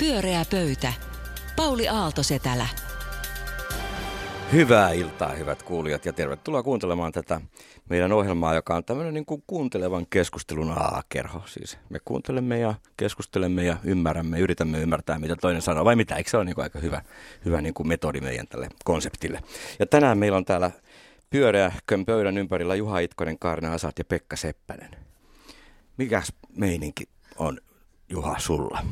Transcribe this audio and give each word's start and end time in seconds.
Pyöreä 0.00 0.44
pöytä. 0.50 0.92
Pauli 1.56 1.88
Aaltosetälä. 1.88 2.66
Hyvää 4.52 4.92
iltaa, 4.92 5.32
hyvät 5.32 5.62
kuulijat, 5.62 6.04
ja 6.04 6.12
tervetuloa 6.12 6.62
kuuntelemaan 6.62 7.12
tätä 7.12 7.40
meidän 7.90 8.12
ohjelmaa, 8.12 8.54
joka 8.54 8.76
on 8.76 8.84
tämmöinen 8.84 9.14
niin 9.14 9.26
kuin 9.26 9.42
kuuntelevan 9.46 10.06
keskustelun 10.10 10.70
aakerho. 10.70 11.42
Siis 11.46 11.78
me 11.88 11.98
kuuntelemme 12.04 12.58
ja 12.58 12.74
keskustelemme 12.96 13.64
ja 13.64 13.76
ymmärrämme, 13.84 14.38
yritämme 14.38 14.80
ymmärtää, 14.80 15.18
mitä 15.18 15.36
toinen 15.36 15.62
sanoo, 15.62 15.84
vai 15.84 15.96
mitä? 15.96 16.16
Eikö 16.16 16.30
se 16.30 16.36
ole 16.36 16.44
niin 16.44 16.54
kuin 16.54 16.62
aika 16.62 16.78
hyvä, 16.78 17.02
hyvä 17.44 17.60
niin 17.60 17.74
kuin 17.74 17.88
metodi 17.88 18.20
meidän 18.20 18.48
tälle 18.48 18.68
konseptille? 18.84 19.42
Ja 19.78 19.86
tänään 19.86 20.18
meillä 20.18 20.36
on 20.36 20.44
täällä 20.44 20.70
pyöreä 21.30 21.72
pöydän 22.06 22.38
ympärillä 22.38 22.74
Juha 22.74 22.98
Itkonen, 22.98 23.38
Kaarina 23.38 23.72
Asat 23.72 23.98
ja 23.98 24.04
Pekka 24.04 24.36
Seppänen. 24.36 24.90
Mikäs 25.96 26.32
meininki 26.56 27.04
on, 27.38 27.58
Juha, 28.08 28.38
sulla 28.38 28.82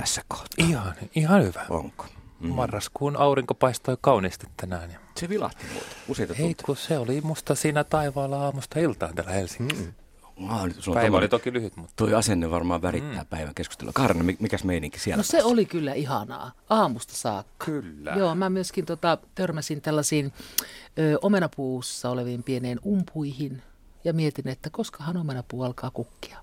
tässä 0.00 0.22
kohtaa? 0.28 0.66
Ihan, 0.68 0.94
ihan 1.14 1.42
hyvä. 1.42 1.66
Onko? 1.68 2.06
Mm. 2.40 2.48
Marraskuun 2.48 3.16
aurinko 3.16 3.54
paistoi 3.54 3.96
kauniisti 4.00 4.46
tänään. 4.56 4.96
Se 5.16 5.28
vilahti 5.28 5.64
muuta, 5.72 5.86
useita 6.08 6.34
Ei, 6.38 6.54
kun 6.64 6.76
se 6.76 6.98
oli 6.98 7.20
musta 7.20 7.54
siinä 7.54 7.84
taivaalla 7.84 8.44
aamusta 8.44 8.80
iltaan 8.80 9.14
täällä 9.14 9.32
Helsingissä. 9.32 9.84
Mm. 9.84 9.92
Nyt 10.64 10.76
sulla 10.80 11.00
Päivä 11.00 11.16
oli 11.16 11.28
toki 11.28 11.52
lyhyt, 11.52 11.76
mutta 11.76 11.92
Tuo 11.96 12.16
asenne 12.16 12.50
varmaan 12.50 12.82
värittää 12.82 13.22
mm. 13.22 13.26
päivän 13.26 13.54
keskustelua. 13.54 13.92
Kaarina, 13.94 14.24
mi- 14.24 14.36
mikäs 14.40 14.64
meininki 14.64 14.98
siellä? 14.98 15.16
No 15.16 15.22
se 15.22 15.42
oli 15.44 15.64
kyllä 15.64 15.94
ihanaa, 15.94 16.52
aamusta 16.70 17.14
saakka. 17.14 17.64
kyllä. 17.64 18.12
Joo, 18.12 18.34
mä 18.34 18.50
myöskin 18.50 18.86
tota, 18.86 19.18
törmäsin 19.34 19.80
tällaisiin 19.80 20.32
ö, 20.98 21.18
omenapuussa 21.22 22.10
oleviin 22.10 22.42
pieneen 22.42 22.80
umpuihin 22.86 23.62
ja 24.04 24.12
mietin, 24.12 24.48
että 24.48 24.70
koskahan 24.70 25.16
omenapuu 25.16 25.62
alkaa 25.62 25.90
kukkia. 25.90 26.38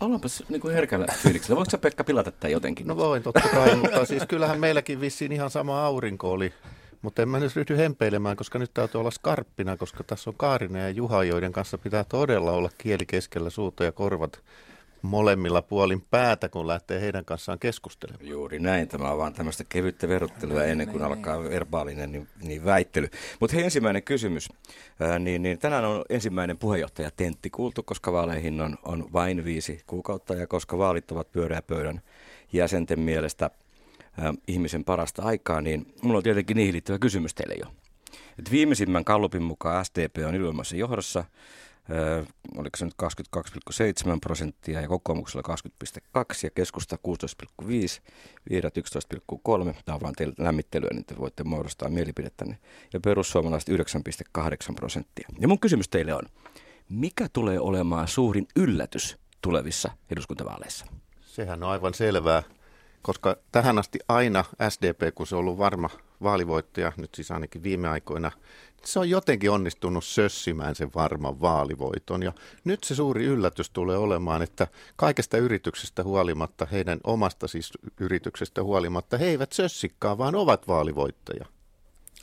Ollaanpas 0.00 0.44
niin 0.48 0.60
kuin 0.60 0.74
herkällä 0.74 1.06
fiiliksellä. 1.22 1.56
Voitko 1.56 1.70
sä 1.70 1.78
Pekka 1.78 2.04
pilata 2.04 2.30
tämän 2.30 2.52
jotenkin? 2.52 2.86
No 2.86 2.96
voin 2.96 3.22
totta 3.22 3.48
kai, 3.48 3.76
mutta 3.76 4.04
siis 4.04 4.22
kyllähän 4.28 4.60
meilläkin 4.60 5.00
vissiin 5.00 5.32
ihan 5.32 5.50
sama 5.50 5.84
aurinko 5.84 6.32
oli. 6.32 6.52
Mutta 7.02 7.22
en 7.22 7.28
mä 7.28 7.40
nyt 7.40 7.56
ryhdy 7.56 7.76
hempeilemään, 7.76 8.36
koska 8.36 8.58
nyt 8.58 8.74
täytyy 8.74 9.00
olla 9.00 9.10
skarppina, 9.10 9.76
koska 9.76 10.04
tässä 10.04 10.30
on 10.30 10.36
Kaarina 10.36 10.78
ja 10.78 10.90
Juha, 10.90 11.24
joiden 11.24 11.52
kanssa 11.52 11.78
pitää 11.78 12.04
todella 12.04 12.52
olla 12.52 12.70
kieli 12.78 13.06
keskellä 13.06 13.50
suuta 13.50 13.84
ja 13.84 13.92
korvat 13.92 14.40
molemmilla 15.06 15.62
puolin 15.62 16.00
päätä, 16.10 16.48
kun 16.48 16.68
lähtee 16.68 17.00
heidän 17.00 17.24
kanssaan 17.24 17.58
keskustelemaan. 17.58 18.28
Juuri 18.28 18.58
näin. 18.58 18.88
Tämä 18.88 19.10
on 19.10 19.18
vaan 19.18 19.32
tämmöistä 19.32 19.64
kevyttä 19.68 20.08
verottelua 20.08 20.64
ennen 20.64 20.88
kuin 20.88 21.02
alkaa 21.02 21.42
verbaalinen 21.42 22.12
niin, 22.12 22.28
niin 22.42 22.64
väittely. 22.64 23.08
Mutta 23.40 23.56
hei, 23.56 23.64
ensimmäinen 23.64 24.02
kysymys. 24.02 24.48
Ää, 25.00 25.18
niin, 25.18 25.42
niin 25.42 25.58
tänään 25.58 25.84
on 25.84 26.04
ensimmäinen 26.08 26.58
puheenjohtaja 26.58 27.10
Tentti 27.16 27.50
kuultu, 27.50 27.82
koska 27.82 28.12
vaaleihin 28.12 28.60
on, 28.60 28.78
on 28.82 29.08
vain 29.12 29.44
viisi 29.44 29.80
kuukautta 29.86 30.34
ja 30.34 30.46
koska 30.46 30.78
vaalit 30.78 31.10
ovat 31.10 31.32
pyöreä 31.32 31.62
pöydän 31.62 32.00
jäsenten 32.52 33.00
mielestä 33.00 33.50
ää, 34.18 34.34
ihmisen 34.48 34.84
parasta 34.84 35.22
aikaa, 35.22 35.60
niin 35.60 35.94
mulla 36.02 36.16
on 36.16 36.22
tietenkin 36.22 36.56
niihin 36.56 36.72
liittyvä 36.72 36.98
kysymys 36.98 37.34
teille 37.34 37.54
jo. 37.54 37.66
Et 38.38 38.50
viimeisimmän 38.50 39.04
kallupin 39.04 39.42
mukaan 39.42 39.84
SDP 39.84 40.16
on 40.28 40.34
ylivoimaisessa 40.34 40.76
johdossa. 40.76 41.24
Oliko 42.56 42.76
se 42.76 42.84
nyt 42.84 42.94
22,7 43.02 44.18
prosenttia 44.20 44.80
ja 44.80 44.88
kokoomuksella 44.88 45.56
20,2 46.18 46.24
ja 46.42 46.50
keskusta 46.50 46.98
16,5, 47.62 47.68
vihreät 48.50 48.74
11,3. 48.78 49.74
Tämä 49.84 49.94
on 49.94 50.00
vaan 50.00 50.14
teille 50.14 50.34
lämmittelyä, 50.38 50.90
niin 50.92 51.04
te 51.04 51.18
voitte 51.18 51.44
muodostaa 51.44 51.88
mielipidettänne. 51.88 52.58
Ja 52.92 53.00
perussuomalaiset 53.00 53.68
9,8 53.68 54.74
prosenttia. 54.76 55.28
Ja 55.40 55.48
mun 55.48 55.60
kysymys 55.60 55.88
teille 55.88 56.14
on, 56.14 56.22
mikä 56.88 57.28
tulee 57.32 57.60
olemaan 57.60 58.08
suurin 58.08 58.48
yllätys 58.56 59.18
tulevissa 59.42 59.90
eduskuntavaaleissa? 60.10 60.86
Sehän 61.20 61.62
on 61.62 61.70
aivan 61.70 61.94
selvää, 61.94 62.42
koska 63.02 63.36
tähän 63.52 63.78
asti 63.78 63.98
aina 64.08 64.44
SDP, 64.68 65.14
kun 65.14 65.26
se 65.26 65.34
on 65.34 65.38
ollut 65.38 65.58
varma 65.58 65.90
vaalivoittaja, 66.22 66.92
nyt 66.96 67.14
siis 67.14 67.30
ainakin 67.30 67.62
viime 67.62 67.88
aikoina, 67.88 68.32
se 68.84 68.98
on 68.98 69.10
jotenkin 69.10 69.50
onnistunut 69.50 70.04
sössimään 70.04 70.74
sen 70.74 70.90
varman 70.94 71.40
vaalivoiton. 71.40 72.22
Ja 72.22 72.32
nyt 72.64 72.84
se 72.84 72.94
suuri 72.94 73.24
yllätys 73.24 73.70
tulee 73.70 73.96
olemaan, 73.96 74.42
että 74.42 74.66
kaikesta 74.96 75.36
yrityksestä 75.36 76.04
huolimatta, 76.04 76.66
heidän 76.72 77.00
omasta 77.04 77.48
siis 77.48 77.72
yrityksestä 78.00 78.62
huolimatta, 78.62 79.18
he 79.18 79.26
eivät 79.26 79.52
sössikkaan, 79.52 80.18
vaan 80.18 80.34
ovat 80.34 80.68
vaalivoittaja. 80.68 81.46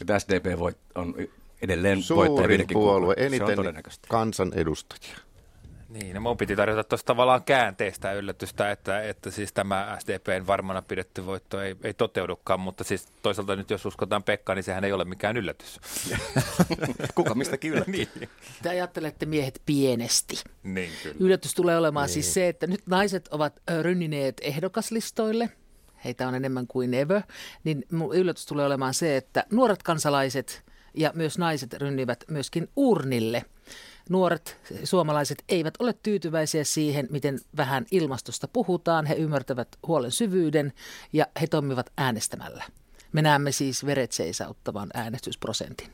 Että 0.02 0.20
SDP 0.20 0.60
voit, 0.60 0.78
on 0.96 1.16
edelleen 1.62 1.98
voittaja 1.98 2.28
Suurin 2.36 2.48
viidenkin 2.48 2.76
puolue, 2.76 3.14
eniten 3.18 3.58
kansanedustajia. 4.10 5.18
Niin, 5.94 6.14
no 6.14 6.22
mun 6.22 6.38
piti 6.38 6.56
tarjota 6.56 6.84
tuosta 6.84 7.08
tavallaan 7.08 7.44
käänteistä 7.44 8.14
yllätystä, 8.14 8.72
että, 8.72 9.04
että 9.04 9.32
siis 9.32 9.54
tämä 9.54 9.98
SDPn 10.00 10.48
varmana 10.48 10.82
pidetty 10.82 11.26
voitto 11.26 11.62
ei, 11.62 11.76
ei 11.84 11.94
toteudukaan, 11.94 12.60
mutta 12.60 12.84
siis 12.84 13.08
toisaalta 13.22 13.56
nyt 13.56 13.70
jos 13.70 13.86
uskotaan 13.86 14.24
Pekka, 14.24 14.56
niin 14.56 14.64
sehän 14.64 14.84
ei 14.84 14.92
ole 14.92 15.06
mikään 15.06 15.38
yllätys. 15.38 15.80
Kuka 17.16 17.36
mistäkin 17.36 17.72
yllättyy? 17.72 17.94
niin. 17.94 18.30
Te 18.62 18.70
ajattelette 18.70 19.26
miehet 19.26 19.62
pienesti. 19.66 20.36
niin 20.64 20.92
kyllä. 21.04 21.16
Yllätys 21.20 21.54
tulee 21.54 21.78
olemaan 21.78 22.06
niin. 22.06 22.14
siis 22.14 22.34
se, 22.34 22.48
että 22.48 22.68
nyt 22.68 22.82
naiset 22.86 23.28
ovat 23.28 23.62
rynnineet 23.82 24.42
ehdokaslistoille. 24.42 25.50
Heitä 26.06 26.28
on 26.28 26.36
enemmän 26.36 26.68
kuin 26.68 26.94
ever. 26.94 27.22
Niin 27.64 27.86
yllätys 28.14 28.46
tulee 28.46 28.66
olemaan 28.66 28.94
se, 28.94 29.18
että 29.18 29.46
nuoret 29.52 29.84
kansalaiset 29.84 30.64
ja 30.94 31.12
myös 31.16 31.38
naiset 31.38 31.74
rynnivät 31.74 32.24
myöskin 32.28 32.70
urnille. 32.76 33.46
Nuoret 34.10 34.58
suomalaiset 34.84 35.44
eivät 35.50 35.74
ole 35.80 35.94
tyytyväisiä 36.04 36.64
siihen, 36.64 37.08
miten 37.12 37.40
vähän 37.58 37.86
ilmastosta 37.92 38.48
puhutaan. 38.48 39.06
He 39.06 39.14
ymmärtävät 39.16 39.68
huolen 39.88 40.12
syvyyden 40.12 40.74
ja 41.14 41.26
he 41.42 41.48
toimivat 41.48 41.90
äänestämällä. 41.98 42.64
Me 43.12 43.22
näemme 43.22 43.52
siis 43.52 43.86
veret 43.86 44.12
seisauttavan 44.12 44.90
äänestysprosentin. 44.94 45.88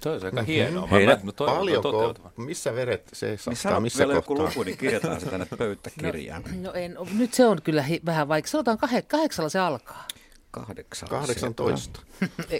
Se 0.00 0.08
olisi 0.08 0.26
aika 0.26 0.42
hienoa. 0.42 0.86
Heidät- 0.86 1.18
Mä- 1.18 1.24
mä 1.24 1.32
toivon 1.32 1.56
Paljonko, 1.56 2.14
missä 2.36 2.74
veret 2.74 3.08
se 3.12 3.30
Missä 3.30 3.52
saattaa, 3.54 3.76
on 3.76 3.82
missä 3.82 3.98
vielä 3.98 4.14
joku 4.14 4.34
kohtaa? 4.34 4.48
luku, 4.48 4.62
niin 4.62 4.78
kirjataan 4.78 5.20
se 5.20 5.26
tänne 5.26 5.46
pöytäkirjaan. 5.58 6.42
No 6.62 6.72
en, 6.72 6.96
nyt 7.18 7.34
se 7.34 7.46
on 7.46 7.62
kyllä 7.62 7.82
hi- 7.82 8.00
vähän 8.06 8.28
vaikka. 8.28 8.50
Sanotaan 8.50 8.78
kah- 8.86 9.02
kahdeksalla 9.08 9.48
se 9.48 9.58
alkaa. 9.58 10.06
Kahdeksan. 10.54 11.08
18. 11.08 12.00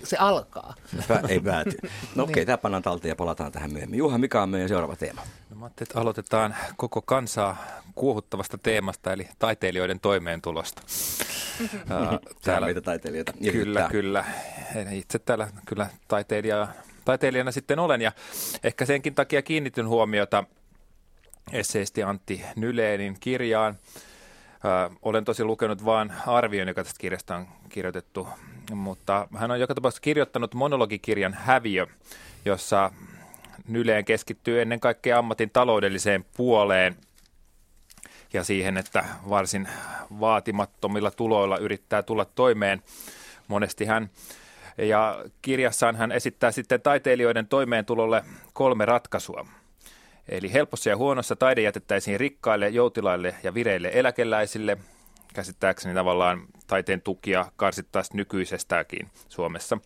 Se 0.04 0.16
alkaa. 0.16 0.74
Pä, 1.08 1.20
ei 1.28 1.40
pääty. 1.40 1.76
No 2.14 2.22
okei, 2.22 2.32
okay, 2.32 2.44
tämä 2.44 2.58
pannaan 2.58 2.82
talteen 2.82 3.10
ja 3.10 3.16
palataan 3.16 3.52
tähän 3.52 3.72
myöhemmin. 3.72 3.98
Juha, 3.98 4.18
mikä 4.18 4.42
on 4.42 4.48
meidän 4.48 4.68
seuraava 4.68 4.96
teema? 4.96 5.22
No, 5.50 5.56
mä 5.56 5.64
ajattelin, 5.64 5.88
että 5.90 6.00
aloitetaan 6.00 6.56
koko 6.76 7.02
kansaa 7.02 7.56
kuohuttavasta 7.94 8.58
teemasta, 8.58 9.12
eli 9.12 9.28
taiteilijoiden 9.38 10.00
toimeentulosta. 10.00 10.82
Ää, 11.90 12.18
Täällä 12.42 12.66
meitä 12.66 12.80
taiteilijoita. 12.80 13.32
Kyllä, 13.52 13.88
kyllä. 13.90 14.24
Itse 14.92 15.18
täällä 15.18 15.48
kyllä 15.66 15.86
taiteilija, 16.08 16.68
taiteilijana 17.04 17.52
sitten 17.52 17.78
olen 17.78 18.02
ja 18.02 18.12
ehkä 18.64 18.86
senkin 18.86 19.14
takia 19.14 19.42
kiinnitin 19.42 19.88
huomiota 19.88 20.44
esseisti 21.52 22.02
Antti 22.02 22.42
Nyleenin 22.56 23.16
kirjaan. 23.20 23.78
Olen 25.02 25.24
tosi 25.24 25.44
lukenut 25.44 25.84
vain 25.84 26.12
arvion, 26.26 26.68
joka 26.68 26.84
tästä 26.84 26.98
kirjasta 27.00 27.36
on 27.36 27.46
kirjoitettu, 27.68 28.28
mutta 28.74 29.28
hän 29.36 29.50
on 29.50 29.60
joka 29.60 29.74
tapauksessa 29.74 30.02
kirjoittanut 30.02 30.54
monologikirjan 30.54 31.34
Häviö, 31.34 31.86
jossa 32.44 32.90
Nyleen 33.68 34.04
keskittyy 34.04 34.62
ennen 34.62 34.80
kaikkea 34.80 35.18
ammatin 35.18 35.50
taloudelliseen 35.50 36.24
puoleen 36.36 36.96
ja 38.32 38.44
siihen, 38.44 38.76
että 38.76 39.04
varsin 39.28 39.68
vaatimattomilla 40.20 41.10
tuloilla 41.10 41.58
yrittää 41.58 42.02
tulla 42.02 42.24
toimeen. 42.24 42.82
Monesti 43.48 43.84
hän 43.84 44.10
ja 44.78 45.24
kirjassaan 45.42 45.96
hän 45.96 46.12
esittää 46.12 46.52
sitten 46.52 46.80
taiteilijoiden 46.80 47.46
toimeentulolle 47.46 48.24
kolme 48.52 48.84
ratkaisua. 48.84 49.46
Eli 50.28 50.52
helpossa 50.52 50.90
ja 50.90 50.96
huonossa 50.96 51.36
taide 51.36 51.62
jätettäisiin 51.62 52.20
rikkaille, 52.20 52.68
joutilaille 52.68 53.34
ja 53.42 53.54
vireille 53.54 53.90
eläkeläisille. 53.92 54.78
Käsittääkseni 55.34 55.94
tavallaan 55.94 56.42
taiteen 56.66 57.02
tukia 57.02 57.46
karsittaisiin 57.56 58.16
nykyisestäänkin 58.16 59.08
Suomessa. 59.28 59.78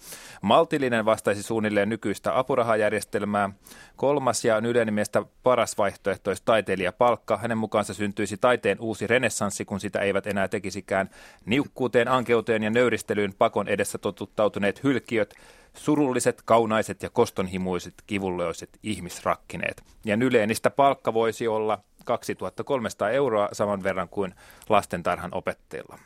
Maltillinen 0.42 1.04
vastaisi 1.04 1.42
suunnilleen 1.42 1.88
nykyistä 1.88 2.38
apurahajärjestelmää. 2.38 3.50
Kolmas 3.96 4.44
ja 4.44 4.60
Nylenin 4.60 4.94
mielestä 4.94 5.22
paras 5.42 5.78
vaihtoehto 5.78 6.30
olisi 6.30 6.42
taiteilijapalkka. 6.44 7.36
Hänen 7.36 7.58
mukaansa 7.58 7.94
syntyisi 7.94 8.36
taiteen 8.36 8.80
uusi 8.80 9.06
renessanssi, 9.06 9.64
kun 9.64 9.80
sitä 9.80 10.00
eivät 10.00 10.26
enää 10.26 10.48
tekisikään 10.48 11.10
niukkuuteen, 11.46 12.08
ankeuteen 12.08 12.62
ja 12.62 12.70
nöyristelyyn 12.70 13.34
pakon 13.38 13.68
edessä 13.68 13.98
totuttautuneet 13.98 14.84
hylkiöt, 14.84 15.34
surulliset, 15.76 16.42
kaunaiset 16.44 17.02
ja 17.02 17.10
kostonhimuiset, 17.10 17.94
kivulloiset 18.06 18.70
ihmisrakkineet. 18.82 19.82
Ja 20.04 20.16
Nyleenistä 20.16 20.70
palkka 20.70 21.14
voisi 21.14 21.48
olla 21.48 21.78
2300 22.04 23.10
euroa 23.10 23.48
saman 23.52 23.82
verran 23.82 24.08
kuin 24.08 24.34
lastentarhan 24.68 25.34
opettajilla. 25.34 25.98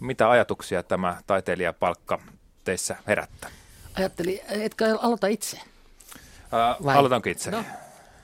Mitä 0.00 0.30
ajatuksia 0.30 0.82
tämä 0.82 1.16
taiteilijapalkka 1.26 2.18
teissä 2.64 2.96
herättää? 3.06 3.50
Ajattelin, 3.94 4.40
etkö 4.48 4.98
aloita 5.02 5.26
itse? 5.26 5.60
Ää, 6.52 6.76
Vai? 6.84 6.96
aloitanko 6.96 7.28
itse? 7.30 7.50
No. 7.50 7.64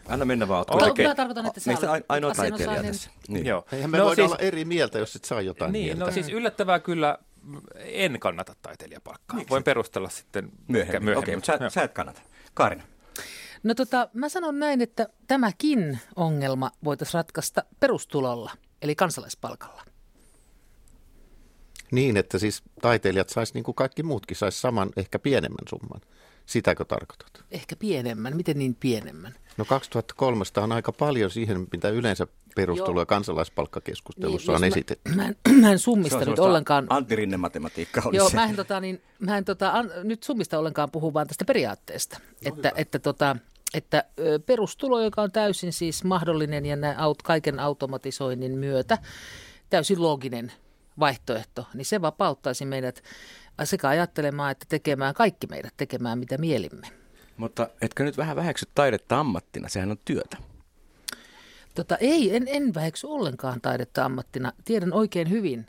Anna 0.09 0.25
mennä 0.25 0.49
vaan. 0.49 0.65
Joo, 0.69 0.79
Kuitenkin 0.79 1.07
mä 1.09 1.15
tarkoitan, 1.15 1.47
että 1.47 1.61
sä 1.61 1.71
olet 1.91 2.05
ainoa 2.09 2.35
taiteilija 2.35 2.83
tässä. 2.83 3.11
Niin. 3.29 3.47
Joo. 3.47 3.65
Eihän 3.73 3.91
me 3.91 3.99
No 3.99 4.05
voida 4.05 4.15
siis- 4.23 4.33
olla 4.33 4.39
eri 4.43 4.65
mieltä, 4.65 4.99
jos 4.99 5.17
et 5.17 5.25
saa 5.25 5.41
jotain 5.41 5.73
Niin, 5.73 5.85
mieltä. 5.87 6.05
no 6.05 6.11
siis 6.11 6.29
yllättävää 6.29 6.79
kyllä 6.81 7.19
en 7.77 8.21
kannata 8.21 8.55
taiteilijapalkkaa. 8.63 9.41
Voin 9.51 9.65
perustella 9.65 10.09
sitten 10.09 10.45
ehkä 10.45 10.57
Myöhemmin. 10.69 11.05
myöhemmin. 11.05 11.17
Okei, 11.17 11.37
mutta 11.37 11.59
sä, 11.59 11.71
sä 11.71 11.83
et 11.83 11.93
kannata. 11.93 12.21
Kaarina. 12.55 12.83
No 13.63 13.75
tota, 13.75 14.09
mä 14.13 14.29
sanon 14.29 14.59
näin, 14.59 14.81
että 14.81 15.09
tämäkin 15.27 15.99
ongelma 16.17 16.71
voitaisiin 16.85 17.15
ratkaista 17.15 17.65
perustulolla, 17.81 18.51
eli 18.83 18.95
kansalaispalkalla. 18.95 19.83
Niin, 21.93 22.17
että 22.17 22.39
siis 22.39 22.63
taiteilijat 22.83 23.29
sais 23.29 23.55
niin 23.55 23.65
kuin 23.65 23.75
kaikki 23.75 24.03
muutkin, 24.03 24.37
sais 24.37 24.61
saman, 24.61 24.91
ehkä 24.97 25.19
pienemmän 25.19 25.69
summan. 25.69 26.01
Sitäkö 26.47 26.85
tarkoitat? 26.85 27.45
Ehkä 27.51 27.77
pienemmän. 27.77 28.37
Miten 28.37 28.59
niin 28.59 28.75
pienemmän? 28.75 29.35
No 29.57 29.65
2300 29.65 30.65
on 30.65 30.73
aika 30.73 30.93
paljon 30.93 31.31
siihen, 31.31 31.67
mitä 31.73 31.89
yleensä 31.89 32.27
perustulo- 32.55 33.01
ja 33.01 33.07
kansalaispalkkakeskustelussa 33.07 34.53
Niin, 34.53 34.57
on 34.57 34.65
esitetty. 34.65 35.11
Mä, 35.11 35.17
mä, 35.17 35.29
en, 35.29 35.55
mä 35.55 35.73
en 35.73 35.79
summista 35.79 36.19
on 36.19 36.27
nyt 36.27 36.39
ollenkaan. 36.39 36.87
Antti 36.91 37.17
Rinne 37.17 37.37
matematiikka 37.37 38.03
oli 38.05 38.17
Joo, 38.17 38.29
se. 38.29 38.37
mä 38.37 38.45
en, 38.45 38.57
tota, 38.57 38.81
niin, 38.81 39.03
mä 39.19 39.39
en 39.39 39.45
tota, 39.45 39.71
an, 39.71 39.91
nyt 40.03 40.23
summista 40.23 40.59
ollenkaan 40.59 40.91
puhu, 40.91 41.15
vaan 41.15 41.27
tästä 41.27 41.45
periaatteesta. 41.45 42.21
että, 42.45 42.73
että, 42.77 42.99
tota, 42.99 43.37
että 43.75 44.05
perustulo, 44.47 45.01
joka 45.01 45.23
on 45.23 45.33
täysin 45.33 45.73
siis 45.73 46.05
mahdollinen 46.05 46.67
ja 46.67 46.77
nää 46.77 46.95
aut, 46.99 47.23
kaiken 47.23 47.61
automatisoinnin 47.61 48.59
myötä 48.59 48.99
täysin 49.71 50.03
looginen 50.03 50.53
vaihtoehto, 50.99 51.67
niin 51.75 51.85
se 51.85 52.03
vapauttaisi 52.03 52.65
meidät 52.65 53.03
sekä 53.65 53.89
ajattelemaan 53.89 54.51
että 54.51 54.67
tekemään 54.69 55.15
kaikki 55.15 55.47
meidät 55.47 55.75
tekemään 55.77 56.19
mitä 56.19 56.39
mielimme. 56.39 56.87
Mutta 57.37 57.69
etkö 57.81 58.05
nyt 58.05 58.17
vähän 58.17 58.37
väheksy 58.37 58.67
taidetta 58.75 59.21
ammattina? 59.21 59.69
Sehän 59.69 59.91
on 59.91 59.99
työtä. 60.05 60.37
Tota, 61.75 61.97
ei, 61.97 62.37
en, 62.37 62.45
en 62.47 62.75
väheksy 62.75 63.07
ollenkaan 63.07 63.61
taidetta 63.61 64.05
ammattina. 64.05 64.53
Tiedän 64.65 64.93
oikein 64.93 65.31
hyvin, 65.31 65.67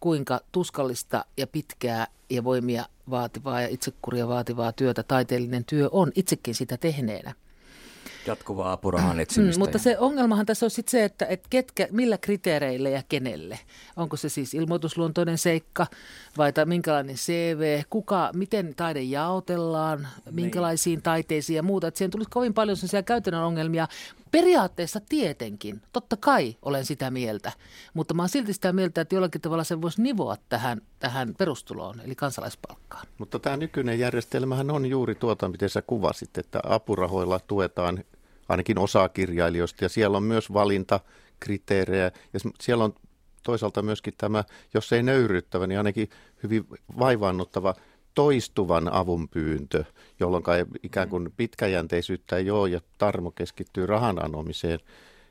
kuinka 0.00 0.40
tuskallista 0.52 1.24
ja 1.36 1.46
pitkää 1.46 2.06
ja 2.30 2.44
voimia 2.44 2.84
vaativaa 3.10 3.60
ja 3.60 3.68
itsekuria 3.68 4.28
vaativaa 4.28 4.72
työtä 4.72 5.02
taiteellinen 5.02 5.64
työ 5.64 5.88
on, 5.92 6.12
itsekin 6.14 6.54
sitä 6.54 6.76
tehneenä. 6.76 7.34
Jatkuvaa 8.28 8.72
apurahan 8.72 9.16
Mm, 9.16 9.20
etsimistä. 9.20 9.58
mutta 9.58 9.76
ja- 9.76 9.82
se 9.82 9.98
ongelmahan 9.98 10.46
tässä 10.46 10.66
on 10.66 10.70
sitten 10.70 10.90
se, 10.90 11.04
että, 11.04 11.26
että 11.26 11.46
ketkä, 11.50 11.88
millä 11.90 12.18
kriteereillä 12.18 12.88
ja 12.88 13.02
kenelle. 13.08 13.58
Onko 13.96 14.16
se 14.16 14.28
siis 14.28 14.54
ilmoitusluontoinen 14.54 15.38
seikka 15.38 15.86
vai 16.38 16.52
tai 16.52 16.64
minkälainen 16.66 17.16
CV, 17.16 17.82
kuka, 17.90 18.30
miten 18.34 18.74
taide 18.74 19.02
jaotellaan, 19.02 20.08
minkälaisiin 20.30 21.02
taiteisiin 21.02 21.56
ja 21.56 21.62
muuta. 21.62 21.86
Että 21.86 21.98
siihen 21.98 22.10
tulisi 22.10 22.30
kovin 22.30 22.54
paljon 22.54 22.76
sellaisia 22.76 23.02
käytännön 23.02 23.42
ongelmia. 23.44 23.88
Periaatteessa 24.30 25.00
tietenkin, 25.08 25.82
totta 25.92 26.16
kai 26.16 26.56
olen 26.62 26.84
sitä 26.84 27.10
mieltä, 27.10 27.52
mutta 27.94 28.14
mä 28.14 28.22
oon 28.22 28.28
silti 28.28 28.52
sitä 28.52 28.72
mieltä, 28.72 29.00
että 29.00 29.14
jollakin 29.14 29.40
tavalla 29.40 29.64
se 29.64 29.82
voisi 29.82 30.02
nivoa 30.02 30.36
tähän, 30.48 30.80
tähän 30.98 31.34
perustuloon, 31.38 32.00
eli 32.00 32.14
kansalaispalkkaan. 32.14 33.06
Mutta 33.18 33.38
tämä 33.38 33.56
nykyinen 33.56 33.98
järjestelmähän 33.98 34.70
on 34.70 34.86
juuri 34.86 35.14
tuota, 35.14 35.48
miten 35.48 35.68
sä 35.70 35.82
kuvasit, 35.82 36.38
että 36.38 36.60
apurahoilla 36.64 37.40
tuetaan 37.46 38.04
ainakin 38.48 38.78
osaa 38.78 39.08
kirjailijoista 39.08 39.84
ja 39.84 39.88
siellä 39.88 40.16
on 40.16 40.22
myös 40.22 40.52
valintakriteerejä 40.52 42.10
ja 42.32 42.40
siellä 42.60 42.84
on 42.84 42.94
toisaalta 43.42 43.82
myöskin 43.82 44.14
tämä, 44.18 44.44
jos 44.74 44.92
ei 44.92 45.02
nöyryyttävä, 45.02 45.66
niin 45.66 45.78
ainakin 45.78 46.08
hyvin 46.42 46.66
vaivaannuttava 46.98 47.74
toistuvan 48.14 48.92
avun 48.92 49.28
pyyntö, 49.28 49.84
jolloin 50.20 50.44
ei 50.56 50.64
ikään 50.82 51.08
kuin 51.08 51.32
pitkäjänteisyyttä 51.36 52.36
ei 52.36 52.50
ole 52.50 52.68
ja 52.68 52.80
tarmo 52.98 53.30
keskittyy 53.30 53.86
rahan 53.86 54.24
anomiseen. 54.24 54.80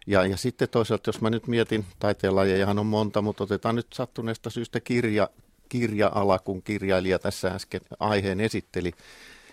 Ja, 0.07 0.25
ja 0.25 0.37
sitten 0.37 0.69
toisaalta, 0.69 1.09
jos 1.09 1.21
mä 1.21 1.29
nyt 1.29 1.47
mietin, 1.47 1.85
taiteenlajejahan 1.99 2.79
on 2.79 2.85
monta, 2.85 3.21
mutta 3.21 3.43
otetaan 3.43 3.75
nyt 3.75 3.87
sattuneesta 3.93 4.49
syystä 4.49 4.79
kirja, 4.79 5.29
kirja-ala, 5.69 6.39
kun 6.39 6.61
kirjailija 6.61 7.19
tässä 7.19 7.47
äsken 7.47 7.81
aiheen 7.99 8.39
esitteli. 8.39 8.91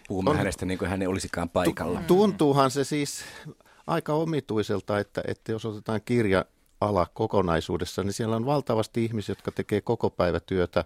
Puhumme 0.09 0.31
on- 0.31 0.37
hänestä 0.37 0.67
niin 0.67 0.79
kuin 0.79 0.89
hän 0.91 1.03
ei 1.03 1.09
olisikaan 1.09 1.49
paikalla. 1.49 2.03
Tuntuuhan 2.06 2.71
se 2.71 2.85
siis 2.85 3.25
aika 3.87 4.12
omituiselta, 4.15 4.99
että, 4.99 5.23
että 5.27 5.53
jos 5.53 5.65
otetaan 5.65 6.01
kirja-ala 6.05 7.06
kokonaisuudessa, 7.15 8.03
niin 8.03 8.12
siellä 8.12 8.37
on 8.37 8.47
valtavasti 8.47 9.05
ihmisiä, 9.05 9.33
jotka 9.33 9.51
tekee 9.51 9.81
koko 9.81 10.11
päivätyötä 10.11 10.85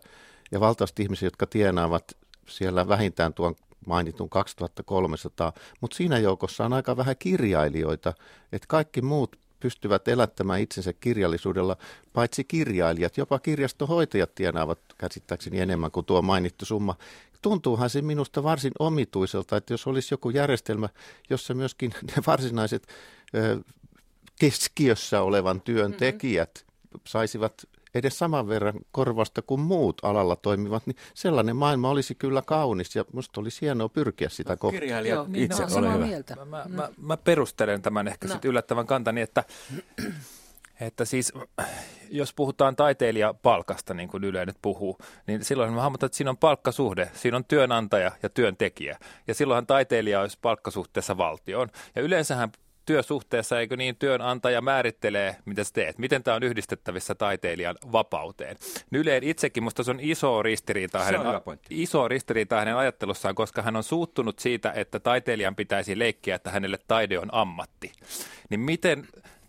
ja 0.53 0.61
valtavasti 0.61 1.03
ihmisiä, 1.03 1.27
jotka 1.27 1.47
tienaavat 1.47 2.17
siellä 2.49 2.89
vähintään 2.89 3.35
tuon 3.35 3.55
mainitun 3.87 4.29
2300, 4.29 5.53
mutta 5.81 5.97
siinä 5.97 6.19
joukossa 6.19 6.65
on 6.65 6.73
aika 6.73 6.97
vähän 6.97 7.17
kirjailijoita, 7.19 8.13
että 8.53 8.67
kaikki 8.69 9.03
muut 9.03 9.37
pystyvät 9.61 10.09
elättämään 10.09 10.61
itsensä 10.61 10.93
kirjallisuudella, 10.93 11.77
paitsi 12.13 12.45
kirjailijat, 12.45 13.17
jopa 13.17 13.39
kirjastonhoitajat 13.39 14.35
tienaavat 14.35 14.79
käsittääkseni 14.99 15.61
enemmän 15.61 15.91
kuin 15.91 16.07
tuo 16.07 16.23
mainittu 16.23 16.65
summa. 16.65 16.97
Tuntuuhan 17.43 17.91
se 17.91 18.03
minusta 18.03 18.43
varsin 18.43 18.73
omituiselta, 18.79 19.57
että 19.57 19.73
jos 19.73 19.87
olisi 19.87 20.15
joku 20.15 20.31
järjestelmä, 20.31 20.89
jossa 21.31 21.55
myöskin 21.55 21.91
ne 22.17 22.23
varsinaiset 22.27 22.87
ö, 23.35 23.61
keskiössä 24.39 25.23
olevan 25.23 25.61
työn 25.61 25.93
tekijät 25.93 26.65
saisivat 27.07 27.69
edes 27.99 28.19
saman 28.19 28.49
verran 28.49 28.75
korvasta 28.91 29.43
kuin 29.43 29.61
muut 29.61 29.97
alalla 30.03 30.37
toimivat, 30.37 30.87
niin 30.87 30.97
sellainen 31.15 31.57
maailma 31.57 31.91
olisi 31.91 32.15
kyllä 32.15 32.43
kaunis 32.43 32.97
ja 32.97 33.05
minusta 33.13 33.41
olisi 33.41 33.61
hienoa 33.61 33.89
pyrkiä 33.89 34.29
sitä 34.29 34.57
kohti. 34.57 34.79
Kirjailija 34.81 35.15
Joo, 35.15 35.27
itse, 35.35 35.63
no, 35.63 35.77
ole 35.77 35.93
hyvä. 35.95 36.07
mieltä. 36.07 36.37
Mä, 36.37 36.45
mä, 36.45 36.65
mä, 36.69 36.89
mä 36.97 37.17
perustelen 37.17 37.83
tämän 37.83 38.09
ehkä 38.09 38.27
No. 38.27 38.35
no. 38.35 38.35
sit 38.35 38.45
yllättävän 38.45 38.87
kantani, 38.87 39.21
että, 39.21 39.45
että 40.81 41.05
siis 41.05 41.33
jos 42.11 42.35
puhutaan 42.35 42.77
taiteilijapalkasta, 42.77 43.95
niin 43.95 44.09
kuin 44.09 44.25
Yle 44.25 44.47
nyt 44.47 44.57
puhuu, 44.63 44.99
niin 45.27 45.45
silloin 45.45 45.73
mä 45.73 45.81
hahmotan, 45.83 46.07
että 46.07 46.17
siinä 46.17 46.31
on 46.31 46.37
palkkasuhde, 46.37 47.11
siinä 47.15 47.37
on 47.37 47.45
työnantaja 47.45 48.13
ja 48.23 48.29
työntekijä. 48.29 48.99
Ja 49.27 49.35
silloinhan 49.35 49.67
taiteilija 49.67 50.21
olisi 50.21 50.39
palkkasuhteessa 50.43 51.17
valtioon. 51.17 51.69
Ja 51.97 52.03
yleensähän 52.03 52.53
työsuhteessa, 52.89 53.61
eikö 53.61 53.77
niin, 53.77 53.97
työnantaja 53.97 54.61
määrittelee, 54.61 55.37
mitä 55.45 55.65
sä 55.65 55.71
teet, 55.73 55.99
miten 55.99 56.23
tämä 56.23 56.35
on 56.35 56.43
yhdistettävissä 56.43 57.15
taiteilijan 57.15 57.77
vapauteen. 57.93 58.57
Yleen 58.93 59.25
itsekin, 59.25 59.63
musta 59.63 59.83
se 59.83 59.91
on 59.91 60.01
iso 60.01 60.43
ristiriita, 60.43 60.99
hänen, 60.99 61.21
iso 61.71 62.09
ristiriita 62.09 62.57
hänen 62.57 62.77
ajattelussaan, 62.77 63.35
koska 63.35 63.63
hän 63.63 63.77
on 63.77 63.83
suuttunut 63.83 64.39
siitä, 64.39 64.73
että 64.73 65.01
taiteilijan 65.01 65.57
pitäisi 65.57 65.99
leikkiä, 65.99 66.35
että 66.35 66.51
hänelle 66.51 66.79
taide 66.89 67.19
on 67.19 67.29
ammatti. 67.33 67.93
Niin 68.51 68.61
miten, 68.61 69.09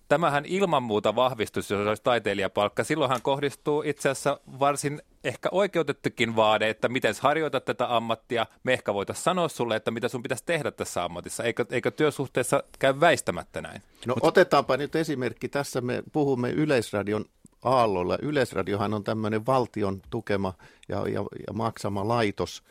tämähän 0.09 0.45
ilman 0.45 0.83
muuta 0.83 1.15
vahvistus, 1.15 1.71
jos 1.71 1.87
olisi 1.87 2.03
taiteilijapalkka. 2.03 2.83
Silloinhan 2.83 3.21
kohdistuu 3.21 3.83
itse 3.85 4.09
asiassa 4.09 4.39
varsin 4.59 5.01
ehkä 5.23 5.49
oikeutettukin 5.51 6.35
vaade, 6.35 6.69
että 6.69 6.89
miten 6.89 7.13
sä 7.15 7.21
harjoitat 7.23 7.65
tätä 7.65 7.95
ammattia. 7.95 8.45
Me 8.63 8.73
ehkä 8.73 8.93
voitaisiin 8.93 9.23
sanoa 9.23 9.47
sulle, 9.47 9.75
että 9.75 9.91
mitä 9.91 10.07
sun 10.07 10.23
pitäisi 10.23 10.43
tehdä 10.45 10.71
tässä 10.71 11.03
ammatissa. 11.03 11.43
Eikö, 11.43 11.65
eikö 11.69 11.91
työsuhteessa 11.91 12.63
käy 12.79 12.99
väistämättä 12.99 13.61
näin? 13.61 13.81
No 14.05 14.15
otetaanpa 14.21 14.77
nyt 14.77 14.95
esimerkki. 14.95 15.49
Tässä 15.49 15.81
me 15.81 16.03
puhumme 16.11 16.49
Yleisradion 16.49 17.25
aallolla. 17.63 18.17
Yleisradiohan 18.21 18.93
on 18.93 19.03
tämmöinen 19.03 19.45
valtion 19.45 20.01
tukema 20.09 20.53
ja, 20.89 20.97
ja, 21.07 21.21
ja 21.47 21.53
maksama 21.53 22.07
laitos, 22.07 22.63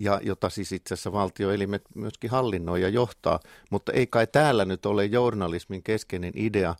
ja, 0.00 0.20
jota 0.22 0.48
siis 0.48 0.72
itse 0.72 0.94
asiassa 0.94 1.12
valtioelimet 1.12 1.82
myöskin 1.94 2.30
hallinnoi 2.30 2.82
ja 2.82 2.88
johtaa. 2.88 3.40
Mutta 3.70 3.92
ei 3.92 4.06
kai 4.06 4.26
täällä 4.26 4.64
nyt 4.64 4.86
ole 4.86 5.04
journalismin 5.04 5.82
keskeinen 5.82 6.32
idea 6.36 6.74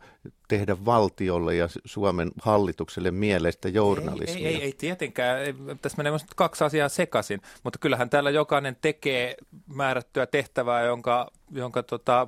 tehdä 0.47 0.85
valtiolle 0.85 1.55
ja 1.55 1.67
Suomen 1.85 2.31
hallitukselle 2.41 3.11
mieleistä 3.11 3.69
journalismia. 3.69 4.47
Ei, 4.47 4.55
ei, 4.55 4.63
ei 4.63 4.73
tietenkään. 4.73 5.39
Ei, 5.39 5.53
Tässä 5.81 5.97
menee 5.97 6.11
musta 6.11 6.33
kaksi 6.35 6.63
asiaa 6.63 6.89
sekaisin, 6.89 7.41
mutta 7.63 7.79
kyllähän 7.79 8.09
täällä 8.09 8.29
jokainen 8.29 8.77
tekee 8.81 9.35
määrättyä 9.75 10.25
tehtävää, 10.25 10.81
jonka, 10.81 11.31
jonka 11.51 11.83
tota, 11.83 12.27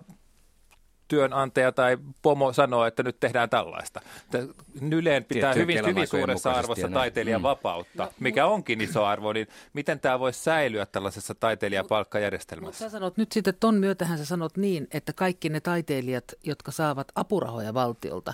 työnantaja 1.08 1.72
tai 1.72 1.98
pomo 2.22 2.54
sanoo, 2.54 2.86
että 2.86 3.04
nyt 3.04 3.20
tehdään 3.20 3.50
tällaista. 3.50 4.02
Että 4.24 4.54
Yleen 4.92 5.24
pitää 5.24 5.54
Tiettyjen 5.54 5.80
hyvin, 5.86 5.96
hyvin 5.96 6.08
suuressa 6.08 6.52
arvossa 6.52 6.88
taiteilijan 6.90 7.42
Mm. 7.42 7.44
vapautta, 7.44 8.12
mikä 8.20 8.46
onkin 8.46 8.82
iso 8.82 9.06
arvo, 9.06 9.34
niin 9.34 9.48
miten 9.74 10.00
tämä 10.00 10.20
voisi 10.20 10.40
säilyä 10.44 10.86
tällaisessa 10.86 11.32
Mutta 11.34 11.40
taiteilijapalkkajärjestelmässä? 11.48 12.86
sä 12.86 12.90
sanot 12.90 13.18
nyt 13.18 13.32
sitten 13.32 13.54
ton 13.60 13.76
myötähän 13.76 14.18
sä 14.18 14.26
sanot 14.26 14.58
niin, 14.58 14.88
että 14.92 15.14
kaikki 15.14 15.50
ne 15.50 15.60
taiteilijat, 15.60 16.24
jotka 16.44 16.72
saavat 16.72 17.08
apurahoja 17.16 17.74
valtiolta, 17.74 18.34